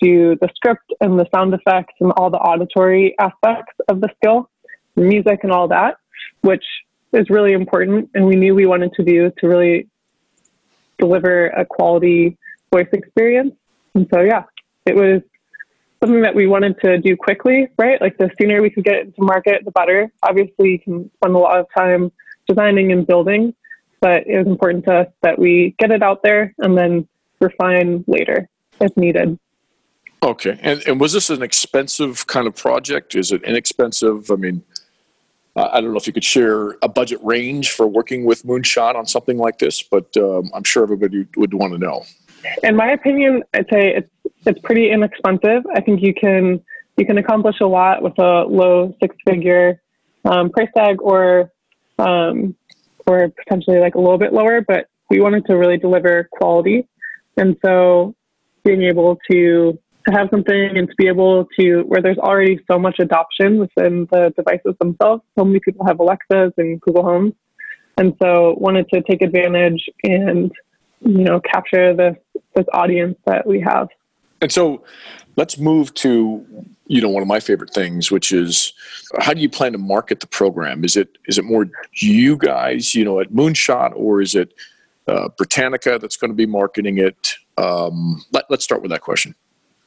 do 0.00 0.36
the 0.42 0.48
script 0.54 0.92
and 1.00 1.18
the 1.18 1.26
sound 1.34 1.54
effects 1.54 1.94
and 2.00 2.12
all 2.18 2.28
the 2.30 2.36
auditory 2.36 3.14
aspects 3.18 3.72
of 3.88 4.02
the 4.02 4.08
skill, 4.16 4.50
music 4.94 5.40
and 5.42 5.50
all 5.52 5.68
that, 5.68 5.96
which 6.42 6.64
is 7.14 7.30
really 7.30 7.52
important. 7.52 8.10
And 8.14 8.26
we 8.26 8.36
knew 8.36 8.54
we 8.54 8.66
wanted 8.66 8.92
to 8.94 9.04
do 9.04 9.32
to 9.38 9.48
really 9.48 9.88
deliver 10.98 11.46
a 11.48 11.64
quality 11.64 12.36
voice 12.72 12.88
experience. 12.92 13.54
And 13.94 14.06
so, 14.12 14.20
yeah, 14.20 14.44
it 14.84 14.94
was 14.94 15.22
something 16.00 16.22
that 16.22 16.34
we 16.34 16.46
wanted 16.46 16.78
to 16.80 16.98
do 16.98 17.16
quickly, 17.16 17.68
right? 17.78 18.00
Like 18.00 18.18
the 18.18 18.30
sooner 18.40 18.60
we 18.62 18.70
could 18.70 18.84
get 18.84 18.94
it 18.94 19.06
into 19.06 19.22
market, 19.22 19.64
the 19.64 19.70
better. 19.70 20.10
Obviously, 20.22 20.72
you 20.72 20.78
can 20.78 21.10
spend 21.16 21.34
a 21.34 21.38
lot 21.38 21.58
of 21.58 21.66
time 21.76 22.12
designing 22.46 22.92
and 22.92 23.06
building, 23.06 23.54
but 24.00 24.26
it 24.26 24.38
was 24.38 24.46
important 24.46 24.84
to 24.84 24.94
us 24.94 25.08
that 25.22 25.38
we 25.38 25.74
get 25.78 25.90
it 25.90 26.02
out 26.02 26.22
there 26.22 26.54
and 26.58 26.76
then 26.76 27.08
refine 27.40 28.04
later 28.06 28.48
if 28.80 28.96
needed. 28.96 29.38
Okay. 30.22 30.58
And, 30.62 30.82
and 30.86 31.00
was 31.00 31.12
this 31.12 31.30
an 31.30 31.42
expensive 31.42 32.26
kind 32.26 32.46
of 32.46 32.54
project? 32.54 33.14
Is 33.14 33.32
it 33.32 33.42
inexpensive? 33.42 34.30
I 34.30 34.36
mean, 34.36 34.62
I 35.54 35.80
don't 35.80 35.92
know 35.92 35.98
if 35.98 36.06
you 36.06 36.12
could 36.12 36.24
share 36.24 36.76
a 36.82 36.88
budget 36.88 37.18
range 37.22 37.70
for 37.70 37.86
working 37.86 38.24
with 38.24 38.42
Moonshot 38.42 38.94
on 38.94 39.06
something 39.06 39.38
like 39.38 39.58
this, 39.58 39.82
but 39.82 40.14
um, 40.16 40.50
I'm 40.54 40.64
sure 40.64 40.82
everybody 40.82 41.26
would 41.36 41.54
want 41.54 41.72
to 41.72 41.78
know. 41.78 42.04
In 42.62 42.76
my 42.76 42.92
opinion, 42.92 43.42
I'd 43.54 43.66
say 43.72 43.94
it's 43.94 44.10
it's 44.44 44.60
pretty 44.60 44.90
inexpensive. 44.90 45.64
I 45.74 45.80
think 45.80 46.02
you 46.02 46.14
can 46.14 46.62
you 46.96 47.06
can 47.06 47.18
accomplish 47.18 47.56
a 47.60 47.66
lot 47.66 48.02
with 48.02 48.18
a 48.18 48.44
low 48.44 48.94
six 49.00 49.16
figure 49.26 49.80
um, 50.24 50.50
price 50.50 50.68
tag 50.76 51.00
or 51.00 51.52
um, 51.98 52.54
or 53.06 53.28
potentially 53.28 53.78
like 53.78 53.94
a 53.94 54.00
little 54.00 54.18
bit 54.18 54.32
lower. 54.32 54.60
But 54.60 54.88
we 55.10 55.20
wanted 55.20 55.46
to 55.46 55.54
really 55.54 55.78
deliver 55.78 56.28
quality, 56.32 56.88
and 57.36 57.56
so 57.64 58.14
being 58.64 58.82
able 58.82 59.18
to 59.30 59.78
to 60.06 60.14
have 60.14 60.28
something 60.30 60.76
and 60.76 60.88
to 60.88 60.94
be 60.96 61.08
able 61.08 61.46
to 61.58 61.80
where 61.82 62.00
there's 62.00 62.18
already 62.18 62.60
so 62.70 62.78
much 62.78 62.96
adoption 63.00 63.58
within 63.58 64.06
the 64.12 64.32
devices 64.36 64.74
themselves. 64.80 65.22
So 65.36 65.44
many 65.44 65.60
people 65.60 65.84
have 65.86 65.98
Alexas 65.98 66.52
and 66.58 66.80
Google 66.80 67.02
Homes. 67.02 67.32
and 67.98 68.14
so 68.22 68.54
wanted 68.58 68.88
to 68.90 69.02
take 69.02 69.22
advantage 69.22 69.88
and 70.04 70.52
you 71.00 71.24
know 71.24 71.40
capture 71.40 71.94
this 71.94 72.16
this 72.56 72.66
audience 72.72 73.16
that 73.26 73.46
we 73.46 73.60
have. 73.60 73.88
And 74.42 74.50
so, 74.50 74.82
let's 75.36 75.58
move 75.58 75.94
to 75.94 76.44
you 76.86 77.00
know 77.00 77.08
one 77.08 77.22
of 77.22 77.28
my 77.28 77.40
favorite 77.40 77.72
things, 77.72 78.10
which 78.10 78.32
is 78.32 78.72
how 79.20 79.34
do 79.34 79.40
you 79.40 79.48
plan 79.48 79.72
to 79.72 79.78
market 79.78 80.20
the 80.20 80.26
program? 80.26 80.84
Is 80.84 80.96
it 80.96 81.18
is 81.26 81.38
it 81.38 81.44
more 81.44 81.68
you 81.94 82.36
guys, 82.36 82.94
you 82.94 83.04
know, 83.04 83.20
at 83.20 83.30
Moonshot, 83.32 83.92
or 83.94 84.20
is 84.20 84.34
it 84.34 84.54
uh, 85.06 85.28
Britannica 85.36 85.98
that's 86.00 86.16
going 86.16 86.30
to 86.30 86.36
be 86.36 86.46
marketing 86.46 86.98
it? 86.98 87.34
Um, 87.58 88.24
let, 88.32 88.44
let's 88.50 88.64
start 88.64 88.82
with 88.82 88.90
that 88.90 89.00
question. 89.00 89.34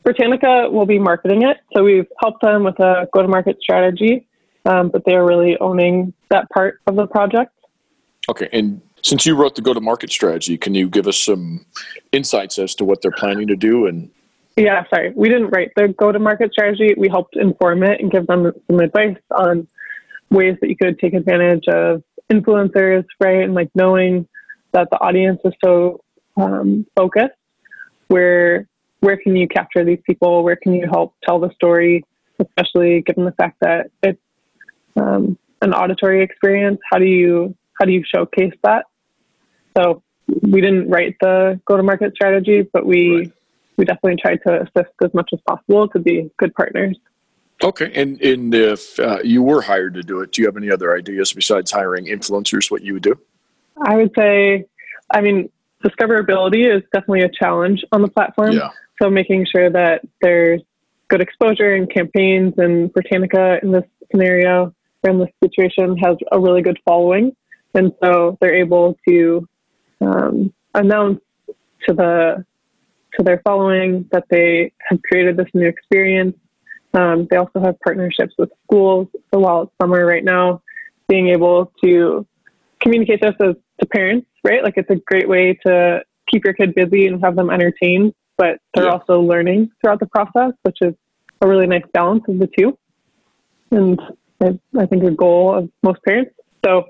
Britannica 0.04 0.70
will 0.72 0.86
be 0.86 0.98
marketing 0.98 1.44
it, 1.44 1.58
so 1.74 1.84
we've 1.84 2.08
helped 2.20 2.42
them 2.42 2.64
with 2.64 2.80
a 2.80 3.08
go-to-market 3.14 3.58
strategy, 3.62 4.26
um, 4.66 4.90
but 4.90 5.04
they 5.06 5.14
are 5.14 5.26
really 5.26 5.58
owning 5.60 6.14
that 6.30 6.50
part 6.50 6.80
of 6.88 6.96
the 6.96 7.06
project. 7.06 7.52
Okay, 8.30 8.48
and 8.54 8.82
since 9.02 9.26
you 9.26 9.36
wrote 9.36 9.56
the 9.56 9.62
go-to-market 9.62 10.12
strategy, 10.12 10.58
can 10.58 10.76
you 10.76 10.90
give 10.90 11.08
us 11.08 11.18
some 11.18 11.66
insights 12.12 12.60
as 12.60 12.76
to 12.76 12.86
what 12.86 13.02
they're 13.02 13.12
planning 13.12 13.48
to 13.48 13.56
do 13.56 13.88
and 13.88 14.10
yeah, 14.60 14.84
sorry. 14.90 15.14
We 15.16 15.30
didn't 15.30 15.52
write 15.52 15.72
the 15.78 15.88
go 15.88 16.12
to 16.12 16.20
market 16.20 16.52
strategy. 16.52 16.94
We 16.98 17.08
helped 17.08 17.38
inform 17.38 17.82
it 17.84 18.02
and 18.02 18.12
give 18.12 18.28
them 18.28 18.52
some 18.68 18.80
advice 18.82 19.16
on 19.32 19.70
ways 20.30 20.58
that 20.60 20.70
you 20.70 20.76
could 20.76 21.00
take 21.00 21.14
advantage 21.14 21.66
of 21.70 22.04
influencers, 22.30 23.06
right? 23.22 23.42
And 23.42 23.54
like 23.54 23.70
knowing 23.74 24.28
that 24.74 24.90
the 24.92 25.00
audience 25.00 25.40
is 25.46 25.54
so 25.64 26.04
um, 26.36 26.86
focused, 26.96 27.36
where 28.10 28.68
where 29.00 29.16
can 29.16 29.36
you 29.38 29.48
capture 29.48 29.86
these 29.86 30.02
people? 30.06 30.44
Where 30.44 30.58
can 30.58 30.74
you 30.74 30.88
help 30.92 31.16
tell 31.24 31.40
the 31.40 31.52
story, 31.54 32.04
especially 32.40 33.02
given 33.02 33.24
the 33.24 33.32
fact 33.32 33.58
that 33.62 33.90
it's 34.04 34.20
um, 34.98 35.38
an 35.62 35.74
auditory 35.74 36.22
experience? 36.22 36.80
How 36.92 37.00
do 37.00 37.06
you 37.06 37.56
how 37.80 37.86
do 37.86 37.92
you 37.92 38.04
showcase 38.04 38.54
that? 38.64 38.86
So 39.78 40.04
we 40.42 40.62
didn't 40.62 40.90
write 40.90 41.16
the 41.22 41.60
go 41.66 41.78
to 41.78 41.84
market 41.84 42.14
strategy, 42.14 42.68
but 42.74 42.86
we 42.86 43.18
right 43.18 43.34
we 43.80 43.86
definitely 43.86 44.18
tried 44.22 44.40
to 44.46 44.62
assist 44.62 44.94
as 45.04 45.14
much 45.14 45.30
as 45.34 45.40
possible 45.48 45.88
to 45.88 46.00
be 46.00 46.30
good 46.38 46.54
partners. 46.54 47.00
Okay, 47.64 47.92
and 47.96 48.22
and 48.22 48.54
if 48.54 49.00
uh, 49.00 49.20
you 49.24 49.42
were 49.42 49.62
hired 49.62 49.96
to 49.96 50.04
do 50.04 50.20
it, 50.20 50.34
do 50.34 50.42
you 50.42 50.48
have 50.48 50.58
any 50.58 50.70
other 50.70 50.96
ideas 50.96 51.34
besides 51.34 51.72
hiring 51.72 52.06
influencers? 52.06 52.70
What 52.70 52.84
you 52.84 52.94
would 52.94 53.04
do? 53.04 53.16
I 53.82 53.96
would 53.96 54.12
say, 54.18 54.66
I 55.12 55.22
mean, 55.22 55.50
discoverability 55.84 56.74
is 56.74 56.84
definitely 56.94 57.22
a 57.22 57.30
challenge 57.30 57.84
on 57.92 58.02
the 58.02 58.10
platform. 58.10 58.52
Yeah. 58.52 58.70
So 59.02 59.10
making 59.10 59.48
sure 59.54 59.70
that 59.70 60.02
there's 60.22 60.62
good 61.08 61.22
exposure 61.22 61.74
and 61.74 61.92
campaigns, 61.92 62.54
and 62.58 62.92
Britannica 62.94 63.60
in 63.64 63.72
this 63.72 63.86
scenario 64.12 64.74
or 65.04 65.10
in 65.10 65.20
this 65.20 65.30
situation 65.42 65.98
has 65.98 66.18
a 66.32 66.40
really 66.40 66.62
good 66.62 66.78
following, 66.86 67.34
and 67.74 67.92
so 68.04 68.38
they're 68.40 68.56
able 68.56 68.98
to 69.08 69.48
um, 70.02 70.54
announce 70.74 71.20
to 71.88 71.94
the 71.94 72.46
to 73.18 73.24
their 73.24 73.42
following 73.44 74.08
that 74.12 74.26
they 74.30 74.72
have 74.88 75.02
created 75.02 75.36
this 75.38 75.48
new 75.54 75.68
experience. 75.68 76.36
Um, 76.94 77.28
they 77.30 77.38
also 77.38 77.60
have 77.60 77.80
partnerships 77.80 78.34
with 78.38 78.50
schools. 78.64 79.08
So 79.34 79.40
while 79.40 79.64
it's 79.64 79.72
summer 79.82 80.06
right 80.06 80.24
now, 80.24 80.62
being 81.08 81.30
able 81.30 81.72
to 81.84 82.26
communicate 82.82 83.22
this 83.22 83.34
as, 83.40 83.56
to 83.80 83.86
parents, 83.88 84.28
right? 84.44 84.64
Like 84.64 84.76
it's 84.78 84.90
a 84.90 84.96
great 84.96 85.28
way 85.28 85.58
to 85.66 86.02
keep 86.30 86.44
your 86.46 86.54
kid 86.54 86.76
busy 86.76 87.08
and 87.08 87.24
have 87.24 87.36
them 87.36 87.50
entertained, 87.50 88.14
but 88.38 88.60
they're 88.74 88.86
yeah. 88.86 88.92
also 88.92 89.20
learning 89.20 89.72
throughout 89.82 90.00
the 90.00 90.08
process, 90.08 90.54
which 90.64 90.78
is 90.82 90.94
a 91.42 91.48
really 91.48 91.68
nice 91.68 91.84
balance 91.94 92.24
of 92.28 92.40
the 92.40 92.50
two. 92.58 92.78
And 93.72 94.00
I, 94.42 94.60
I 94.78 94.86
think 94.86 95.04
a 95.04 95.12
goal 95.12 95.56
of 95.56 95.70
most 95.84 96.04
parents. 96.04 96.32
So 96.66 96.86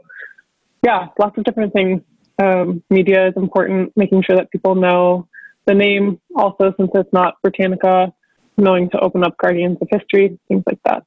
yeah, 0.84 1.08
lots 1.20 1.38
of 1.38 1.44
different 1.44 1.74
things. 1.74 2.02
Um, 2.42 2.84
media 2.90 3.28
is 3.28 3.34
important, 3.36 3.92
making 3.98 4.24
sure 4.24 4.36
that 4.38 4.50
people 4.52 4.76
know 4.76 5.28
the 5.66 5.74
name 5.74 6.20
also, 6.36 6.74
since 6.78 6.90
it's 6.94 7.12
not 7.12 7.36
Britannica, 7.42 8.14
knowing 8.58 8.90
to 8.92 9.00
open 9.00 9.24
up 9.24 9.38
Guardians 9.38 9.78
of 9.82 9.88
History, 9.92 10.40
things 10.48 10.64
like 10.66 10.80
that. 10.86 11.04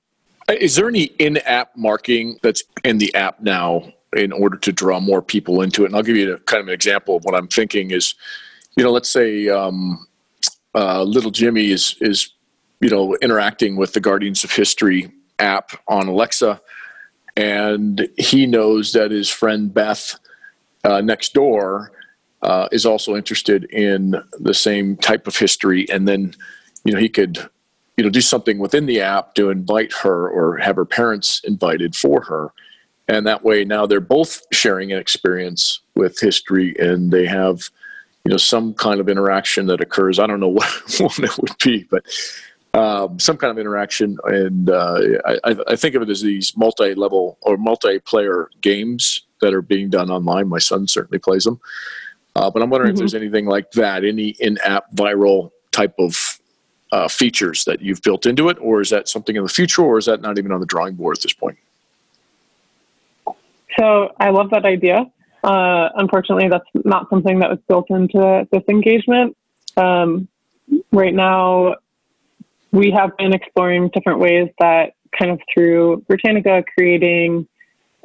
Uh, 0.48 0.54
there 0.76 0.88
any 0.88 1.04
in 1.04 1.38
app 1.38 1.76
marketing 1.76 2.38
that's 2.42 2.62
in 2.84 2.98
the 2.98 3.14
app 3.14 3.40
now 3.40 3.92
in 4.14 4.32
order 4.32 4.56
to 4.58 4.72
draw 4.72 5.00
more 5.00 5.22
people 5.22 5.62
into 5.62 5.82
it? 5.82 5.86
And 5.86 5.96
I'll 5.96 6.02
give 6.02 6.16
you 6.16 6.34
a, 6.34 6.38
kind 6.38 6.60
of 6.60 6.68
an 6.68 6.74
example 6.74 7.16
of 7.16 7.24
what 7.24 7.34
I'm 7.34 7.48
thinking 7.48 7.90
is, 7.90 8.14
you 8.76 8.84
know, 8.84 8.90
let's 8.90 9.08
say 9.08 9.48
um, 9.48 10.06
uh, 10.74 11.02
little 11.02 11.30
Jimmy 11.30 11.70
is, 11.70 11.96
is, 12.00 12.30
you 12.80 12.90
know, 12.90 13.16
interacting 13.22 13.76
with 13.76 13.92
the 13.92 14.00
Guardians 14.00 14.44
of 14.44 14.50
History 14.50 15.10
app 15.38 15.70
on 15.88 16.08
Alexa, 16.08 16.60
and 17.36 18.08
he 18.18 18.46
knows 18.46 18.92
that 18.92 19.10
his 19.10 19.28
friend 19.28 19.72
Beth 19.72 20.18
uh, 20.84 21.00
next 21.00 21.32
door 21.34 21.92
uh, 22.42 22.68
is 22.72 22.84
also 22.84 23.16
interested 23.16 23.64
in 23.64 24.16
the 24.40 24.54
same 24.54 24.96
type 24.96 25.26
of 25.26 25.36
history, 25.36 25.88
and 25.90 26.06
then 26.06 26.34
you 26.84 26.92
know 26.92 26.98
he 26.98 27.08
could 27.08 27.38
you 27.96 28.04
know 28.04 28.10
do 28.10 28.20
something 28.20 28.58
within 28.58 28.86
the 28.86 29.00
app 29.00 29.34
to 29.34 29.50
invite 29.50 29.92
her 29.92 30.28
or 30.28 30.58
have 30.58 30.76
her 30.76 30.84
parents 30.84 31.40
invited 31.44 31.94
for 31.94 32.22
her, 32.22 32.52
and 33.08 33.26
that 33.26 33.44
way 33.44 33.64
now 33.64 33.86
they're 33.86 34.00
both 34.00 34.42
sharing 34.52 34.92
an 34.92 34.98
experience 34.98 35.80
with 35.94 36.18
history, 36.20 36.74
and 36.78 37.12
they 37.12 37.26
have 37.26 37.70
you 38.24 38.30
know 38.30 38.36
some 38.36 38.74
kind 38.74 39.00
of 39.00 39.08
interaction 39.08 39.66
that 39.66 39.80
occurs. 39.80 40.18
I 40.18 40.26
don't 40.26 40.40
know 40.40 40.48
what 40.60 40.70
one 40.98 41.24
it 41.24 41.38
would 41.38 41.56
be, 41.62 41.84
but 41.84 42.04
um, 42.74 43.18
some 43.18 43.36
kind 43.36 43.50
of 43.50 43.58
interaction, 43.58 44.18
and 44.24 44.70
uh, 44.70 44.98
I, 45.44 45.56
I, 45.68 45.76
think 45.76 45.94
of 45.94 46.02
it 46.02 46.08
as 46.08 46.22
these 46.22 46.56
multi-level 46.56 47.36
or 47.42 47.58
multiplayer 47.58 48.46
games 48.62 49.26
that 49.42 49.52
are 49.52 49.60
being 49.60 49.90
done 49.90 50.10
online. 50.10 50.48
My 50.48 50.58
son 50.58 50.88
certainly 50.88 51.18
plays 51.18 51.44
them, 51.44 51.60
uh, 52.34 52.50
but 52.50 52.62
I'm 52.62 52.70
wondering 52.70 52.94
mm-hmm. 52.94 52.94
if 52.94 52.98
there's 52.98 53.14
anything 53.14 53.44
like 53.44 53.72
that, 53.72 54.04
any 54.04 54.28
in-app 54.40 54.90
viral 54.94 55.50
type 55.70 55.94
of 55.98 56.40
uh, 56.92 57.08
features 57.08 57.64
that 57.64 57.82
you've 57.82 58.00
built 58.00 58.24
into 58.24 58.48
it, 58.48 58.56
or 58.58 58.80
is 58.80 58.88
that 58.88 59.06
something 59.06 59.36
in 59.36 59.42
the 59.42 59.50
future, 59.50 59.82
or 59.82 59.98
is 59.98 60.06
that 60.06 60.22
not 60.22 60.38
even 60.38 60.50
on 60.50 60.60
the 60.60 60.66
drawing 60.66 60.94
board 60.94 61.18
at 61.18 61.22
this 61.22 61.34
point? 61.34 61.58
So 63.78 64.14
I 64.18 64.30
love 64.30 64.48
that 64.50 64.64
idea. 64.64 65.10
Uh, 65.44 65.88
unfortunately, 65.96 66.48
that's 66.48 66.68
not 66.86 67.10
something 67.10 67.40
that 67.40 67.50
was 67.50 67.58
built 67.68 67.90
into 67.90 68.46
this 68.50 68.62
engagement. 68.68 69.36
Um, 69.76 70.28
right 70.92 71.14
now, 71.14 71.76
we 72.72 72.90
have 72.90 73.16
been 73.18 73.34
exploring 73.34 73.90
different 73.92 74.18
ways 74.18 74.48
that 74.58 74.94
kind 75.16 75.30
of 75.30 75.40
through 75.52 76.04
Britannica 76.08 76.64
creating 76.74 77.46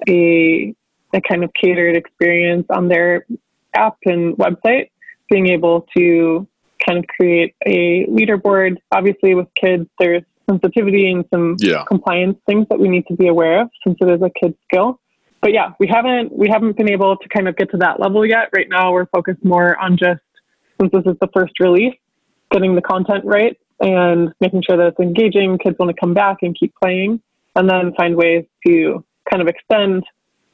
a, 0.07 0.75
a 1.13 1.21
kind 1.21 1.43
of 1.43 1.51
catered 1.53 1.95
experience 1.95 2.65
on 2.69 2.89
their 2.89 3.25
app 3.73 3.97
and 4.05 4.37
website, 4.37 4.89
being 5.29 5.47
able 5.47 5.87
to 5.95 6.47
kind 6.85 6.99
of 6.99 7.05
create 7.07 7.55
a 7.65 8.05
leaderboard. 8.07 8.77
Obviously, 8.91 9.33
with 9.35 9.47
kids, 9.55 9.87
there's 9.99 10.23
sensitivity 10.49 11.09
and 11.11 11.25
some 11.33 11.55
yeah. 11.59 11.83
compliance 11.87 12.37
things 12.45 12.67
that 12.69 12.79
we 12.79 12.89
need 12.89 13.05
to 13.07 13.15
be 13.15 13.27
aware 13.27 13.61
of 13.61 13.69
since 13.85 13.97
it 14.01 14.09
is 14.09 14.21
a 14.21 14.29
kid's 14.29 14.57
skill. 14.65 14.99
But 15.41 15.53
yeah, 15.53 15.73
we 15.79 15.87
haven't 15.87 16.33
we 16.33 16.49
haven't 16.49 16.75
been 16.77 16.89
able 16.89 17.15
to 17.15 17.29
kind 17.29 17.47
of 17.47 17.55
get 17.55 17.71
to 17.71 17.77
that 17.77 17.99
level 17.99 18.25
yet. 18.25 18.49
Right 18.53 18.67
now, 18.69 18.91
we're 18.91 19.05
focused 19.05 19.43
more 19.45 19.77
on 19.77 19.97
just 19.97 20.21
since 20.79 20.91
this 20.91 21.03
is 21.05 21.17
the 21.21 21.29
first 21.33 21.53
release, 21.59 21.95
getting 22.51 22.75
the 22.75 22.81
content 22.81 23.23
right 23.23 23.57
and 23.79 24.33
making 24.39 24.63
sure 24.67 24.77
that 24.77 24.87
it's 24.87 24.99
engaging. 24.99 25.57
Kids 25.57 25.77
want 25.79 25.93
to 25.93 25.99
come 25.99 26.13
back 26.13 26.37
and 26.41 26.57
keep 26.57 26.73
playing, 26.81 27.21
and 27.55 27.69
then 27.69 27.93
find 27.95 28.15
ways 28.15 28.45
to 28.65 29.03
kind 29.29 29.41
of 29.41 29.47
extend 29.47 30.03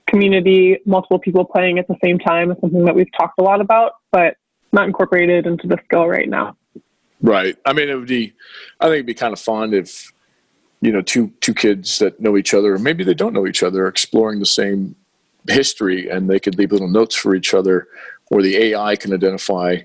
community, 0.08 0.78
multiple 0.86 1.20
people 1.20 1.46
playing 1.46 1.80
at 1.80 1.88
the 1.88 1.96
same 2.04 2.20
time 2.20 2.52
is 2.52 2.58
something 2.62 2.86
that 2.86 2.96
we've 2.96 3.12
talked 3.18 3.40
a 3.40 3.44
lot 3.44 3.62
about, 3.62 3.94
but 4.12 4.38
not 4.72 4.86
incorporated 4.86 5.46
into 5.46 5.68
the 5.68 5.78
skill 5.86 6.08
right 6.08 6.30
now. 6.30 6.56
Right. 7.22 7.56
I 7.66 7.74
mean, 7.74 7.90
it 7.90 7.96
would 7.96 8.08
be, 8.08 8.34
I 8.80 8.86
think 8.86 8.96
it'd 8.96 9.06
be 9.06 9.14
kind 9.14 9.34
of 9.34 9.40
fun 9.40 9.74
if, 9.74 10.12
you 10.82 10.92
know, 10.92 11.02
two, 11.02 11.32
two 11.40 11.54
kids 11.54 12.00
that 12.00 12.20
know 12.20 12.38
each 12.38 12.54
other, 12.54 12.74
or 12.74 12.80
maybe 12.80 13.04
they 13.04 13.14
don't 13.14 13.34
know 13.34 13.48
each 13.48 13.64
other, 13.64 13.88
exploring 13.88 14.40
the 14.40 14.46
same 14.46 14.96
history 15.48 16.10
and 16.10 16.30
they 16.30 16.40
could 16.40 16.58
leave 16.58 16.72
little 16.72 16.90
notes 16.90 17.16
for 17.16 17.34
each 17.36 17.54
other, 17.54 17.88
or 18.30 18.42
the 18.42 18.58
AI 18.58 18.96
can 18.96 19.14
identify, 19.14 19.78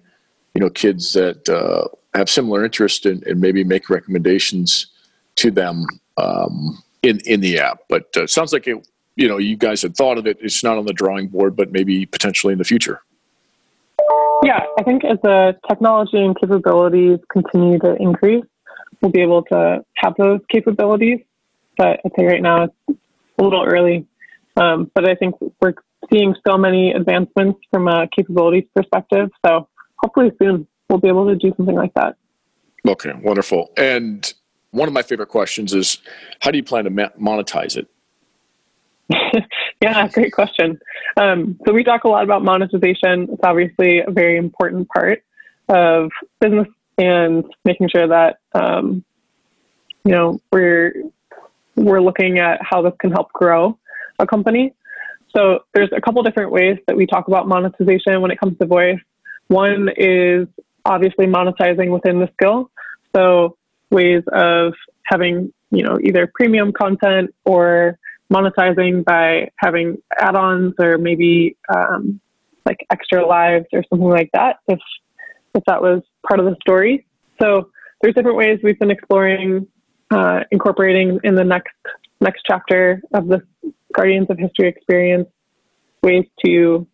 you 0.54 0.60
know, 0.60 0.70
kids 0.70 1.12
that 1.12 1.48
uh, 1.48 1.86
have 2.14 2.28
similar 2.28 2.64
interest 2.64 3.06
and, 3.06 3.22
and, 3.26 3.40
maybe 3.40 3.64
make 3.64 3.90
recommendations 3.90 4.86
to 5.36 5.50
them 5.50 5.86
um, 6.16 6.82
in, 7.02 7.20
in 7.26 7.40
the 7.40 7.58
app. 7.58 7.80
But 7.88 8.16
uh, 8.16 8.26
sounds 8.26 8.52
like 8.52 8.66
it 8.66 8.86
you 9.16 9.28
know 9.28 9.36
you 9.36 9.56
guys 9.56 9.82
had 9.82 9.96
thought 9.96 10.16
of 10.16 10.26
it. 10.26 10.38
It's 10.40 10.64
not 10.64 10.78
on 10.78 10.86
the 10.86 10.92
drawing 10.92 11.28
board 11.28 11.56
but 11.56 11.72
maybe 11.72 12.06
potentially 12.06 12.52
in 12.52 12.58
the 12.58 12.64
future. 12.64 13.02
Yeah 14.42 14.60
i 14.78 14.82
think 14.84 15.04
as 15.04 15.18
the 15.22 15.56
technology 15.68 16.18
and 16.18 16.38
capabilities 16.38 17.18
continue 17.30 17.78
to 17.80 17.96
increase 17.96 18.44
we'll 19.00 19.10
be 19.10 19.20
able 19.20 19.42
to 19.44 19.84
have 19.96 20.14
those 20.16 20.40
capabilities. 20.50 21.18
But 21.76 22.00
i 22.04 22.08
think 22.14 22.28
right 22.30 22.42
now 22.42 22.64
it's 22.64 22.98
a 23.38 23.42
little 23.42 23.64
early. 23.64 24.06
Um, 24.56 24.90
but 24.94 25.08
i 25.08 25.14
think 25.14 25.34
we're 25.60 25.74
seeing 26.12 26.34
so 26.46 26.56
many 26.56 26.92
advancements 26.92 27.58
from 27.70 27.88
a 27.88 28.08
capabilities 28.16 28.64
perspective. 28.74 29.30
So 29.44 29.68
hopefully 29.96 30.30
soon 30.40 30.66
we'll 30.88 30.98
be 30.98 31.08
able 31.08 31.26
to 31.26 31.36
do 31.36 31.52
something 31.56 31.76
like 31.76 31.92
that 31.94 32.16
okay 32.86 33.12
wonderful 33.22 33.70
and 33.76 34.34
one 34.70 34.86
of 34.86 34.94
my 34.94 35.02
favorite 35.02 35.28
questions 35.28 35.72
is 35.74 35.98
how 36.40 36.50
do 36.50 36.58
you 36.58 36.64
plan 36.64 36.84
to 36.84 36.90
monetize 36.90 37.76
it 37.76 37.88
Yeah, 39.80 40.08
great 40.08 40.32
question. 40.32 40.80
Um, 41.16 41.58
so 41.64 41.72
we 41.72 41.84
talk 41.84 42.04
a 42.04 42.08
lot 42.08 42.24
about 42.24 42.42
monetization. 42.42 43.28
It's 43.30 43.42
obviously 43.44 44.00
a 44.00 44.10
very 44.10 44.36
important 44.36 44.88
part 44.88 45.22
of 45.68 46.10
business 46.40 46.66
and 46.96 47.44
making 47.64 47.88
sure 47.90 48.08
that 48.08 48.38
um, 48.54 49.04
you 50.04 50.12
know 50.12 50.40
we're 50.50 50.94
we're 51.76 52.00
looking 52.00 52.40
at 52.40 52.60
how 52.60 52.82
this 52.82 52.92
can 52.98 53.12
help 53.12 53.32
grow 53.32 53.78
a 54.18 54.26
company. 54.26 54.74
So 55.36 55.60
there's 55.74 55.90
a 55.94 56.00
couple 56.00 56.22
different 56.24 56.50
ways 56.50 56.78
that 56.88 56.96
we 56.96 57.06
talk 57.06 57.28
about 57.28 57.46
monetization 57.46 58.20
when 58.20 58.32
it 58.32 58.40
comes 58.40 58.58
to 58.58 58.66
voice. 58.66 58.98
One 59.46 59.90
is 59.96 60.48
obviously 60.88 61.26
monetizing 61.26 61.92
within 61.92 62.18
the 62.18 62.28
skill. 62.32 62.70
So 63.14 63.56
ways 63.90 64.22
of 64.32 64.72
having, 65.04 65.52
you 65.70 65.82
know, 65.84 65.98
either 66.02 66.30
premium 66.34 66.72
content 66.72 67.34
or 67.44 67.98
monetizing 68.32 69.04
by 69.04 69.50
having 69.56 69.98
add-ons 70.18 70.74
or 70.78 70.98
maybe 70.98 71.56
um, 71.74 72.20
like 72.66 72.78
extra 72.90 73.26
lives 73.26 73.66
or 73.72 73.82
something 73.88 74.08
like 74.08 74.30
that 74.34 74.56
if 74.68 74.78
if 75.54 75.64
that 75.66 75.80
was 75.80 76.02
part 76.28 76.38
of 76.40 76.46
the 76.46 76.56
story. 76.60 77.06
So 77.40 77.70
there's 78.00 78.14
different 78.14 78.36
ways 78.36 78.58
we've 78.62 78.78
been 78.78 78.90
exploring 78.90 79.66
uh, 80.10 80.40
incorporating 80.50 81.18
in 81.24 81.34
the 81.34 81.44
next 81.44 81.74
next 82.20 82.42
chapter 82.46 83.00
of 83.14 83.28
the 83.28 83.42
Guardians 83.94 84.26
of 84.30 84.38
History 84.38 84.68
experience 84.68 85.28
ways 86.02 86.24
to 86.44 86.86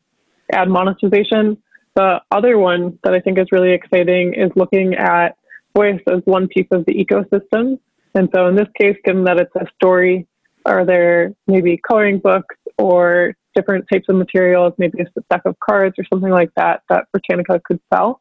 add 0.53 0.69
monetization. 0.69 1.57
The 1.95 2.21
other 2.31 2.59
one 2.59 2.99
that 3.05 3.15
I 3.15 3.21
think 3.21 3.39
is 3.39 3.47
really 3.53 3.73
exciting 3.73 4.35
is 4.35 4.51
looking 4.57 4.95
at 4.95 5.37
voice 5.77 6.01
as 6.09 6.21
one 6.25 6.49
piece 6.49 6.67
of 6.73 6.85
the 6.87 6.95
ecosystem. 6.95 7.79
And 8.15 8.29
so 8.35 8.47
in 8.49 8.57
this 8.57 8.69
case, 8.81 8.97
given 9.05 9.25
that 9.25 9.39
it's 9.39 9.55
a 9.55 9.67
story, 9.77 10.27
are 10.67 10.85
there 10.85 11.35
maybe 11.47 11.77
coloring 11.77 12.19
books 12.19 12.57
or 12.79 13.35
different 13.55 13.85
types 13.93 14.07
of 14.09 14.17
materials, 14.17 14.73
maybe 14.79 15.01
a 15.01 15.23
stack 15.25 15.43
of 15.45 15.57
cards 15.61 15.95
or 15.99 16.05
something 16.13 16.31
like 16.31 16.51
that 16.57 16.83
that 16.89 17.07
Britannica 17.13 17.61
could 17.65 17.81
sell? 17.93 18.21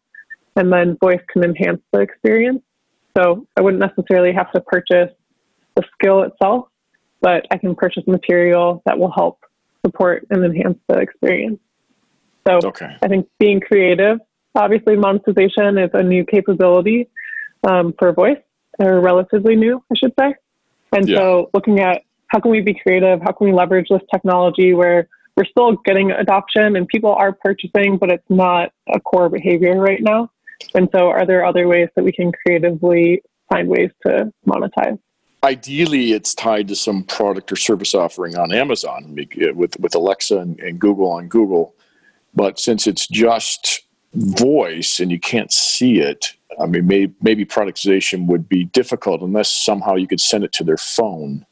And 0.56 0.72
then 0.72 0.98
voice 1.01 1.22
can 1.32 1.44
enhance 1.44 1.82
the 1.92 2.01
experience. 2.01 2.62
So 3.18 3.48
I 3.58 3.62
wouldn't 3.62 3.82
necessarily 3.82 4.34
have 4.34 4.51
to 4.51 4.62
purchase 4.62 5.10
the 5.75 5.84
skill 5.94 6.24
itself, 6.24 6.68
but 7.22 7.46
I 7.50 7.58
can 7.58 7.75
purchase 7.75 8.03
material 8.06 8.84
that 8.86 9.00
will 9.00 9.12
help 9.12 9.39
support 9.86 10.27
and 10.30 10.44
enhance 10.46 10.77
the 10.88 11.00
experience. 11.00 11.60
So 12.47 12.59
okay. 12.65 12.97
I 13.01 13.07
think 13.07 13.27
being 13.39 13.59
creative, 13.59 14.19
obviously 14.55 14.95
monetization 14.95 15.77
is 15.77 15.89
a 15.93 16.03
new 16.03 16.25
capability 16.25 17.09
um, 17.67 17.93
for 17.97 18.12
voice, 18.12 18.38
or 18.79 19.00
relatively 19.00 19.55
new, 19.55 19.83
I 19.91 19.95
should 19.97 20.13
say. 20.19 20.35
And 20.91 21.07
yeah. 21.07 21.17
so 21.17 21.50
looking 21.53 21.79
at 21.79 22.03
how 22.27 22.39
can 22.39 22.51
we 22.51 22.62
be 22.62 22.73
creative? 22.73 23.21
How 23.21 23.31
can 23.31 23.47
we 23.47 23.53
leverage 23.53 23.88
this 23.89 24.01
technology 24.12 24.73
where 24.73 25.07
we're 25.35 25.45
still 25.45 25.77
getting 25.85 26.12
adoption 26.12 26.75
and 26.75 26.88
people 26.88 27.13
are 27.13 27.31
purchasing, 27.31 27.97
but 27.97 28.12
it's 28.12 28.29
not 28.29 28.71
a 28.93 29.00
core 29.00 29.29
behavior 29.29 29.79
right 29.79 30.01
now. 30.01 30.29
And 30.75 30.89
so, 30.91 31.09
are 31.09 31.25
there 31.25 31.45
other 31.45 31.67
ways 31.67 31.89
that 31.95 32.03
we 32.03 32.12
can 32.12 32.31
creatively 32.31 33.21
find 33.50 33.67
ways 33.67 33.91
to 34.05 34.31
monetize? 34.47 35.00
Ideally, 35.43 36.13
it's 36.13 36.33
tied 36.33 36.69
to 36.69 36.75
some 36.75 37.03
product 37.03 37.51
or 37.51 37.57
service 37.57 37.93
offering 37.93 38.38
on 38.38 38.53
Amazon 38.53 39.17
with, 39.55 39.77
with 39.77 39.93
Alexa 39.93 40.38
and, 40.38 40.59
and 40.59 40.79
Google 40.79 41.12
on 41.12 41.27
Google. 41.27 41.75
But 42.36 42.60
since 42.60 42.88
it's 42.88 43.08
just 43.08 43.82
voice 44.13 45.00
and 45.00 45.12
you 45.12 45.20
can't 45.20 45.52
see 45.52 46.00
it, 46.00 46.34
I 46.60 46.66
mean, 46.66 46.88
maybe, 46.88 47.13
maybe 47.22 47.46
productization 47.46 48.28
would 48.28 48.48
be 48.48 48.66
difficult 48.66 49.22
unless 49.22 49.50
somehow 49.50 49.96
you 49.96 50.08
could 50.08 50.22
send 50.22 50.44
it 50.44 50.52
to 50.54 50.63
their 50.63 50.78
phone. 50.78 51.46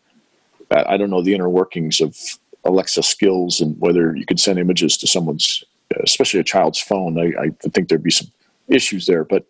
I 0.70 0.96
don't 0.98 1.10
know 1.10 1.22
the 1.22 1.34
inner 1.34 1.50
workings 1.50 2.00
of 2.00 2.18
Alexa 2.64 3.04
skills 3.04 3.60
and 3.60 3.80
whether 3.80 4.16
you 4.16 4.26
could 4.26 4.40
send 4.40 4.60
images 4.60 4.96
to 4.98 5.08
someone's, 5.08 5.64
especially 6.04 6.40
a 6.40 6.44
child's 6.44 6.80
phone. 6.80 7.20
I, 7.20 7.48
I 7.66 7.70
think 7.70 7.90
there'd 7.90 8.04
be 8.04 8.12
some 8.12 8.32
issues 8.68 9.06
there, 9.06 9.26
but 9.26 9.46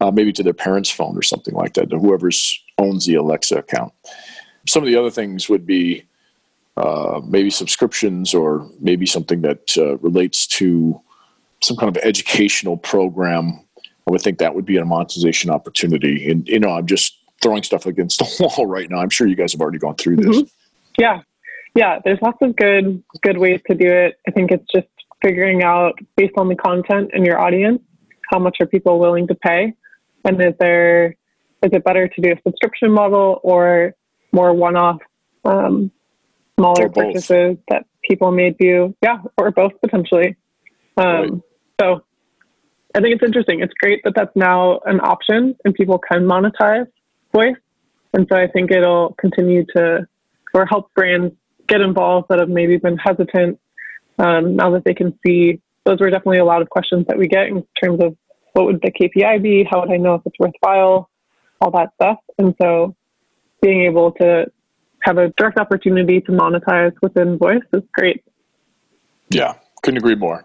uh, 0.00 0.10
maybe 0.10 0.32
to 0.32 0.42
their 0.42 0.54
parents' 0.54 0.90
phone 0.90 1.16
or 1.16 1.22
something 1.22 1.54
like 1.54 1.74
that, 1.74 1.90
whoever 1.92 2.30
owns 2.78 3.04
the 3.04 3.16
Alexa 3.16 3.58
account. 3.58 3.92
Some 4.66 4.82
of 4.82 4.86
the 4.86 4.96
other 4.96 5.10
things 5.10 5.48
would 5.48 5.66
be 5.66 6.04
uh, 6.80 7.20
maybe 7.26 7.50
subscriptions 7.50 8.32
or 8.32 8.68
maybe 8.80 9.06
something 9.06 9.42
that 9.42 9.76
uh, 9.76 9.96
relates 9.98 10.46
to 10.46 11.00
some 11.62 11.76
kind 11.76 11.94
of 11.94 12.02
educational 12.02 12.76
program. 12.76 13.60
I 13.78 14.10
would 14.10 14.22
think 14.22 14.38
that 14.38 14.54
would 14.54 14.64
be 14.64 14.78
a 14.78 14.84
monetization 14.84 15.50
opportunity. 15.50 16.30
And, 16.30 16.48
you 16.48 16.58
know, 16.58 16.70
I'm 16.70 16.86
just 16.86 17.18
throwing 17.42 17.62
stuff 17.62 17.86
against 17.86 18.18
the 18.18 18.26
wall 18.56 18.66
right 18.66 18.88
now. 18.90 18.98
I'm 18.98 19.10
sure 19.10 19.26
you 19.26 19.36
guys 19.36 19.52
have 19.52 19.60
already 19.60 19.78
gone 19.78 19.96
through 19.96 20.16
this. 20.16 20.36
Mm-hmm. 20.38 20.46
Yeah. 20.98 21.22
Yeah. 21.74 21.98
There's 22.04 22.18
lots 22.22 22.38
of 22.40 22.56
good, 22.56 23.02
good 23.22 23.38
ways 23.38 23.60
to 23.68 23.76
do 23.76 23.90
it. 23.90 24.18
I 24.26 24.30
think 24.30 24.50
it's 24.50 24.66
just 24.74 24.88
figuring 25.22 25.62
out 25.62 25.98
based 26.16 26.32
on 26.38 26.48
the 26.48 26.56
content 26.56 27.10
and 27.12 27.26
your 27.26 27.38
audience 27.38 27.82
how 28.30 28.38
much 28.38 28.56
are 28.60 28.66
people 28.66 28.98
willing 28.98 29.26
to 29.26 29.34
pay? 29.34 29.74
And 30.24 30.40
is 30.40 30.54
there 30.58 31.16
is 31.62 31.70
it 31.72 31.84
better 31.84 32.08
to 32.08 32.20
do 32.22 32.32
a 32.32 32.40
subscription 32.42 32.90
model 32.90 33.40
or 33.42 33.94
more 34.32 34.54
one 34.54 34.76
off 34.76 35.00
um, 35.44 35.90
smaller 36.60 36.88
purchases 36.88 37.56
that 37.68 37.86
people 38.08 38.30
may 38.30 38.50
do? 38.50 38.94
Yeah, 39.02 39.18
or 39.36 39.50
both 39.50 39.72
potentially. 39.80 40.36
Um, 40.96 41.06
right. 41.06 41.30
So 41.80 42.04
I 42.94 43.00
think 43.00 43.14
it's 43.14 43.24
interesting. 43.24 43.60
It's 43.60 43.72
great 43.80 44.02
that 44.04 44.14
that's 44.14 44.34
now 44.34 44.80
an 44.84 45.00
option 45.00 45.56
and 45.64 45.74
people 45.74 45.98
can 45.98 46.24
monetize 46.24 46.86
voice. 47.32 47.56
And 48.12 48.26
so 48.30 48.36
I 48.36 48.48
think 48.48 48.70
it'll 48.70 49.14
continue 49.18 49.64
to 49.76 50.06
or 50.52 50.66
help 50.66 50.92
brands 50.94 51.34
get 51.68 51.80
involved 51.80 52.26
that 52.28 52.40
have 52.40 52.48
maybe 52.48 52.76
been 52.76 52.96
hesitant 52.96 53.60
um, 54.18 54.56
now 54.56 54.70
that 54.72 54.84
they 54.84 54.94
can 54.94 55.16
see 55.24 55.60
those 55.84 56.00
were 56.00 56.10
definitely 56.10 56.38
a 56.38 56.44
lot 56.44 56.60
of 56.60 56.68
questions 56.68 57.06
that 57.08 57.16
we 57.16 57.26
get 57.26 57.46
in 57.46 57.64
terms 57.82 58.02
of 58.02 58.16
what 58.52 58.66
would 58.66 58.80
the 58.82 58.90
KPI 58.90 59.42
be? 59.42 59.64
How 59.68 59.80
would 59.80 59.90
I 59.90 59.96
know 59.96 60.14
if 60.14 60.22
it's 60.26 60.38
worthwhile? 60.38 61.08
All 61.60 61.70
that 61.70 61.90
stuff. 61.94 62.18
And 62.36 62.54
so 62.60 62.96
being 63.62 63.84
able 63.84 64.12
to 64.12 64.46
have 65.02 65.18
a 65.18 65.28
direct 65.30 65.58
opportunity 65.58 66.20
to 66.22 66.32
monetize 66.32 66.92
within 67.02 67.38
voice 67.38 67.62
is 67.72 67.82
great. 67.92 68.22
Yeah, 69.30 69.54
couldn't 69.82 69.98
agree 69.98 70.14
more. 70.14 70.44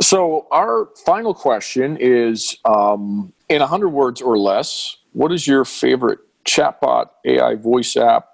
So, 0.00 0.48
our 0.50 0.88
final 1.04 1.34
question 1.34 1.96
is 1.98 2.56
um, 2.64 3.32
in 3.48 3.60
100 3.60 3.88
words 3.88 4.20
or 4.20 4.36
less, 4.36 4.96
what 5.12 5.32
is 5.32 5.46
your 5.46 5.64
favorite 5.64 6.18
chatbot, 6.44 7.10
AI 7.24 7.54
voice 7.54 7.96
app, 7.96 8.30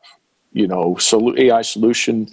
you 0.53 0.67
know, 0.67 0.97
AI 1.37 1.63
solution 1.63 2.29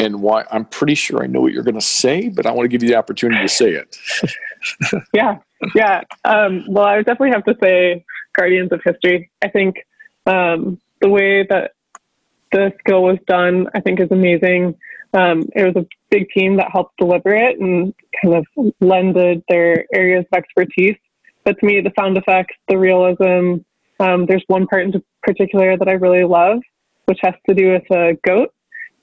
and 0.00 0.20
why 0.22 0.44
I'm 0.50 0.64
pretty 0.64 0.94
sure 0.94 1.22
I 1.22 1.26
know 1.26 1.40
what 1.40 1.52
you're 1.52 1.62
going 1.62 1.76
to 1.76 1.80
say, 1.80 2.28
but 2.28 2.46
I 2.46 2.50
want 2.50 2.64
to 2.64 2.68
give 2.68 2.82
you 2.82 2.88
the 2.88 2.96
opportunity 2.96 3.42
to 3.42 3.48
say 3.48 3.70
it. 3.70 3.96
yeah, 5.14 5.38
yeah. 5.74 6.02
Um, 6.24 6.64
well, 6.68 6.84
I 6.84 6.96
would 6.96 7.06
definitely 7.06 7.30
have 7.30 7.44
to 7.44 7.56
say 7.62 8.04
Guardians 8.36 8.72
of 8.72 8.80
History. 8.84 9.30
I 9.42 9.48
think 9.48 9.86
um, 10.26 10.80
the 11.00 11.08
way 11.08 11.44
that 11.48 11.72
the 12.52 12.72
skill 12.80 13.02
was 13.02 13.18
done, 13.26 13.68
I 13.74 13.80
think, 13.80 14.00
is 14.00 14.10
amazing. 14.10 14.76
Um, 15.12 15.42
it 15.54 15.64
was 15.64 15.76
a 15.76 15.86
big 16.10 16.28
team 16.30 16.56
that 16.56 16.70
helped 16.72 16.96
deliver 16.98 17.34
it 17.34 17.58
and 17.60 17.94
kind 18.22 18.34
of 18.34 18.74
lended 18.80 19.42
their 19.48 19.86
areas 19.94 20.24
of 20.32 20.38
expertise. 20.38 20.96
But 21.44 21.58
to 21.60 21.66
me, 21.66 21.80
the 21.80 21.92
sound 21.98 22.16
effects, 22.16 22.56
the 22.68 22.78
realism, 22.78 23.62
um, 24.00 24.26
there's 24.26 24.44
one 24.48 24.66
part 24.66 24.84
in 24.84 25.02
particular 25.22 25.76
that 25.76 25.88
I 25.88 25.92
really 25.92 26.24
love, 26.24 26.58
which 27.04 27.18
has 27.22 27.34
to 27.48 27.54
do 27.54 27.72
with 27.72 27.90
a 27.90 28.18
goat 28.26 28.54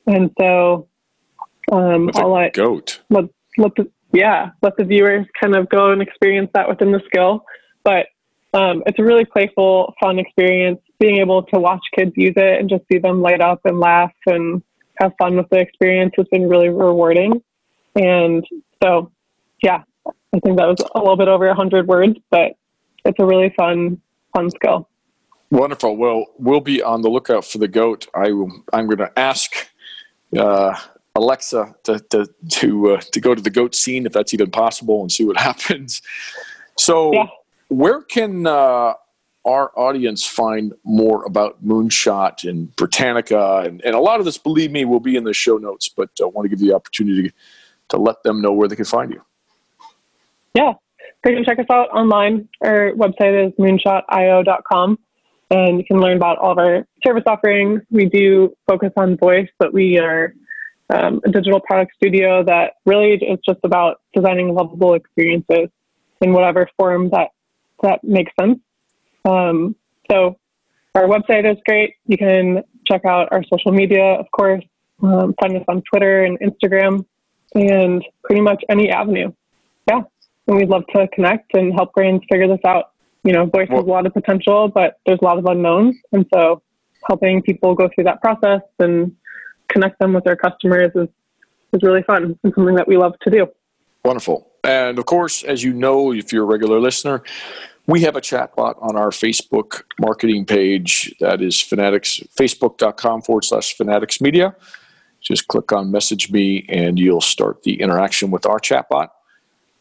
and 0.08 0.32
so 0.40 0.88
um, 1.72 2.10
I'll 2.16 2.34
let 2.34 2.54
goat. 2.54 3.02
Let, 3.10 3.26
let 3.58 3.76
the, 3.76 3.90
yeah, 4.12 4.52
let 4.62 4.76
the 4.78 4.84
viewers 4.84 5.26
kind 5.40 5.56
of 5.56 5.70
go 5.70 5.92
and 5.92 6.02
experience 6.02 6.50
that 6.54 6.68
within 6.68 6.92
the 6.92 7.02
skill. 7.06 7.46
But 7.84 8.08
um, 8.54 8.84
it's 8.86 9.00
a 9.00 9.04
really 9.04 9.26
playful, 9.26 9.94
fun 10.02 10.20
experience. 10.20 10.80
Being 11.02 11.18
able 11.18 11.44
to 11.44 11.60
watch 11.60 11.84
kids 11.94 12.14
use 12.16 12.36
it 12.38 12.60
and 12.60 12.70
just 12.70 12.84
see 12.90 13.00
them 13.00 13.22
light 13.22 13.42
up 13.42 13.60
and 13.66 13.80
laugh 13.80 14.14
and 14.26 14.64
have 14.96 15.12
fun 15.18 15.36
with 15.36 15.50
the 15.50 15.58
experience 15.58 16.14
has 16.16 16.28
been 16.28 16.48
really 16.48 16.70
rewarding. 16.70 17.42
And 17.96 18.46
so, 18.82 19.12
yeah, 19.62 19.84
I 20.08 20.40
think 20.40 20.58
that 20.58 20.68
was 20.68 20.78
a 20.96 21.00
little 21.00 21.18
bit 21.18 21.28
over 21.28 21.48
100 21.48 21.88
words, 21.88 22.18
but 22.30 22.54
it's 23.04 23.18
a 23.20 23.26
really 23.26 23.54
fun, 23.58 24.00
fun 24.34 24.50
skill. 24.52 24.88
Wonderful. 25.50 25.98
Well, 25.98 26.28
we'll 26.38 26.62
be 26.62 26.82
on 26.82 27.02
the 27.02 27.10
lookout 27.10 27.44
for 27.44 27.58
the 27.58 27.68
goat. 27.68 28.08
I, 28.16 28.28
I'm 28.28 28.86
going 28.86 28.98
to 28.98 29.12
ask 29.20 29.52
uh, 30.38 30.78
Alexa 31.16 31.76
to 31.84 32.00
to 32.12 32.26
to, 32.50 32.92
uh, 32.92 33.02
to 33.12 33.20
go 33.20 33.36
to 33.36 33.42
the 33.42 33.50
goat 33.50 33.76
scene 33.76 34.06
if 34.06 34.14
that's 34.14 34.34
even 34.34 34.50
possible 34.50 35.02
and 35.02 35.12
see 35.12 35.26
what 35.26 35.38
happens. 35.50 36.02
So, 36.78 37.14
yeah. 37.14 37.28
where 37.68 38.02
can 38.02 38.48
uh, 38.48 38.94
our 39.46 39.72
audience 39.76 40.26
find 40.26 40.74
more 40.84 41.24
about 41.26 41.66
Moonshot 41.66 42.48
and 42.48 42.76
Britannica 42.76 43.64
and, 43.66 43.82
and 43.84 43.96
a 43.96 44.00
lot 44.00 44.20
of 44.20 44.26
this, 44.26 44.38
believe 44.38 44.72
me, 44.72 44.86
will 44.86 45.00
be 45.00 45.16
in 45.16 45.24
the 45.24 45.34
show 45.34 45.58
notes. 45.58 45.90
But 45.90 46.10
I 46.22 46.26
want 46.26 46.46
to 46.46 46.50
give 46.50 46.62
you 46.62 46.70
the 46.70 46.76
opportunity 46.76 47.32
to 47.90 47.98
let 47.98 48.24
them 48.24 48.42
know 48.42 48.52
where 48.52 48.68
they 48.68 48.76
can 48.76 48.86
find 48.86 49.12
you. 49.12 49.22
Yeah, 50.54 50.74
they 51.24 51.34
can 51.34 51.44
check 51.44 51.60
us 51.60 51.66
out 51.70 51.90
online. 51.90 52.50
Our 52.62 52.92
website 52.94 53.48
is 53.48 53.54
moonshotio.com 53.58 55.00
and 55.50 55.78
you 55.78 55.84
can 55.84 56.00
learn 56.00 56.18
about 56.18 56.38
all 56.38 56.52
of 56.52 56.58
our 56.58 56.88
service 57.06 57.24
offerings. 57.26 57.82
We 57.92 58.06
do 58.06 58.56
focus 58.68 58.92
on 58.96 59.18
voice, 59.18 59.50
but 59.60 59.74
we 59.74 60.00
are 60.00 60.34
um, 60.90 61.22
a 61.26 61.32
digital 61.32 61.60
product 61.60 61.94
studio 61.96 62.44
that 62.44 62.74
really 62.86 63.14
is 63.14 63.40
just 63.46 63.60
about 63.64 64.02
designing 64.14 64.54
lovable 64.54 64.94
experiences 64.94 65.70
in 66.22 66.34
whatever 66.34 66.70
form 66.78 67.10
that 67.10 67.30
that 67.82 68.04
makes 68.04 68.32
sense. 68.40 68.60
Um, 69.26 69.76
so 70.10 70.38
our 70.96 71.04
website 71.04 71.50
is 71.50 71.58
great. 71.66 71.96
You 72.06 72.18
can 72.18 72.64
check 72.88 73.06
out 73.06 73.30
our 73.32 73.44
social 73.44 73.72
media, 73.72 74.04
of 74.04 74.26
course. 74.32 74.64
Um, 75.02 75.34
find 75.42 75.56
us 75.58 75.64
on 75.68 75.82
Twitter 75.90 76.24
and 76.24 76.38
Instagram, 76.40 77.06
and 77.56 78.04
pretty 78.24 78.42
much 78.42 78.64
any 78.70 78.90
avenue. 78.90 79.32
Yeah, 79.90 80.02
and 80.48 80.58
we'd 80.58 80.70
love 80.70 80.84
to 80.96 81.08
connect 81.10 81.56
and 81.56 81.74
help 81.74 81.94
brands 81.94 82.24
figure 82.32 82.48
this 82.48 82.64
out. 82.66 82.92
You 83.24 83.34
know, 83.34 83.46
voice 83.46 83.68
well, 83.70 83.80
has 83.80 83.88
a 83.88 83.92
lot 83.92 84.06
of 84.06 84.14
potential, 84.14 84.68
but 84.68 85.00
there's 85.06 85.20
a 85.22 85.26
lot 85.26 85.38
of 85.38 85.46
unknowns, 85.46 85.96
and 86.12 86.26
so 86.34 86.62
helping 87.08 87.42
people 87.42 87.74
go 87.74 87.90
through 87.94 88.04
that 88.04 88.22
process 88.22 88.62
and 88.80 89.16
connect 89.70 89.98
them 90.00 90.14
with 90.14 90.24
their 90.24 90.36
customers 90.36 90.92
is 90.96 91.08
is 91.74 91.82
really 91.84 92.04
fun 92.04 92.24
and 92.44 92.54
something 92.56 92.76
that 92.76 92.88
we 92.88 92.98
love 92.98 93.14
to 93.22 93.30
do. 93.30 93.48
Wonderful. 94.04 94.52
And 94.64 95.00
of 95.00 95.06
course, 95.06 95.44
as 95.44 95.64
you 95.64 95.74
know, 95.74 96.12
if 96.12 96.34
you're 96.34 96.44
a 96.44 96.46
regular 96.46 96.80
listener, 96.80 97.24
we 97.92 98.02
have 98.02 98.16
a 98.16 98.22
chatbot 98.22 98.76
on 98.82 98.96
our 98.96 99.10
Facebook 99.10 99.84
marketing 100.00 100.46
page. 100.46 101.14
That 101.20 101.42
is 101.42 101.60
fanatics, 101.60 102.22
facebook.com 102.40 103.22
forward 103.22 103.44
slash 103.44 103.76
fanatics 103.76 104.22
media. 104.22 104.56
Just 105.20 105.50
click 105.50 105.74
on 105.74 105.92
message 105.92 106.32
me 106.32 106.66
and 106.70 106.98
you'll 106.98 107.20
start 107.20 107.64
the 107.64 107.82
interaction 107.82 108.32
with 108.32 108.46
our 108.46 108.60
chatbot. 108.60 109.10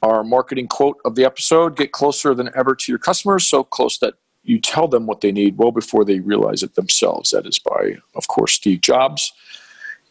Our 0.03 0.25
marketing 0.25 0.67
quote 0.67 0.99
of 1.05 1.15
the 1.15 1.25
episode 1.25 1.77
get 1.77 1.93
closer 1.93 2.35
than 2.35 2.51
ever 2.57 2.75
to 2.75 2.93
your 2.93 2.99
customers, 2.99 3.47
so 3.47 3.63
close 3.63 3.99
that 3.99 4.15
you 4.43 4.59
tell 4.59 4.89
them 4.89 5.07
what 5.07 5.21
they 5.21 5.31
need 5.31 5.57
well 5.57 5.71
before 5.71 6.05
they 6.05 6.19
realize 6.19 6.65
it 6.65 6.75
themselves. 6.75 7.31
That 7.31 7.47
is 7.47 7.61
by, 7.61 7.99
of 8.17 8.27
course, 8.27 8.55
Steve 8.55 8.81
Jobs. 8.81 9.33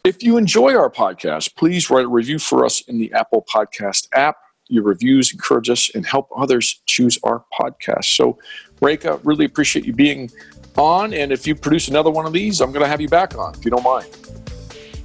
If 0.04 0.22
you 0.22 0.38
enjoy 0.38 0.74
our 0.74 0.90
podcast, 0.90 1.54
please 1.54 1.90
write 1.90 2.06
a 2.06 2.08
review 2.08 2.38
for 2.38 2.64
us 2.64 2.80
in 2.80 2.98
the 2.98 3.12
Apple 3.12 3.44
Podcast 3.52 4.08
app. 4.14 4.38
Your 4.70 4.84
reviews 4.84 5.32
encourage 5.32 5.68
us 5.68 5.90
and 5.94 6.06
help 6.06 6.28
others 6.36 6.80
choose 6.86 7.18
our 7.22 7.44
podcast. 7.58 8.04
So, 8.16 8.38
Reka, 8.80 9.20
really 9.24 9.44
appreciate 9.44 9.84
you 9.84 9.92
being 9.92 10.30
on. 10.76 11.12
And 11.12 11.32
if 11.32 11.46
you 11.46 11.54
produce 11.54 11.88
another 11.88 12.10
one 12.10 12.26
of 12.26 12.32
these, 12.32 12.60
I'm 12.60 12.72
going 12.72 12.84
to 12.84 12.88
have 12.88 13.00
you 13.00 13.08
back 13.08 13.36
on 13.36 13.54
if 13.54 13.64
you 13.64 13.70
don't 13.70 13.82
mind. 13.82 14.08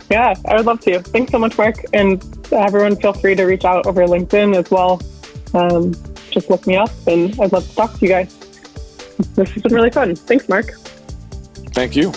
Yeah, 0.10 0.36
I 0.48 0.56
would 0.56 0.66
love 0.66 0.82
to. 0.82 1.00
Thanks 1.02 1.32
so 1.32 1.40
much, 1.40 1.58
Mark. 1.58 1.78
And 1.94 2.24
everyone, 2.52 2.96
feel 2.96 3.14
free 3.14 3.36
to 3.36 3.44
reach 3.44 3.66
out 3.66 3.88
over 3.88 4.06
LinkedIn 4.06 4.56
as 4.56 4.70
well. 4.70 5.02
Um, 5.54 5.94
just 6.30 6.50
look 6.50 6.68
me 6.68 6.76
up, 6.76 6.92
and 7.08 7.40
I'd 7.40 7.52
love 7.52 7.68
to 7.68 7.76
talk 7.76 7.94
to 7.98 8.06
you 8.06 8.10
guys. 8.10 8.36
This 9.36 9.50
has 9.52 9.64
been 9.64 9.74
really 9.74 9.90
fun. 9.90 10.16
Thanks, 10.16 10.48
Mark. 10.48 10.74
Thank 11.74 11.96
you. 11.96 12.12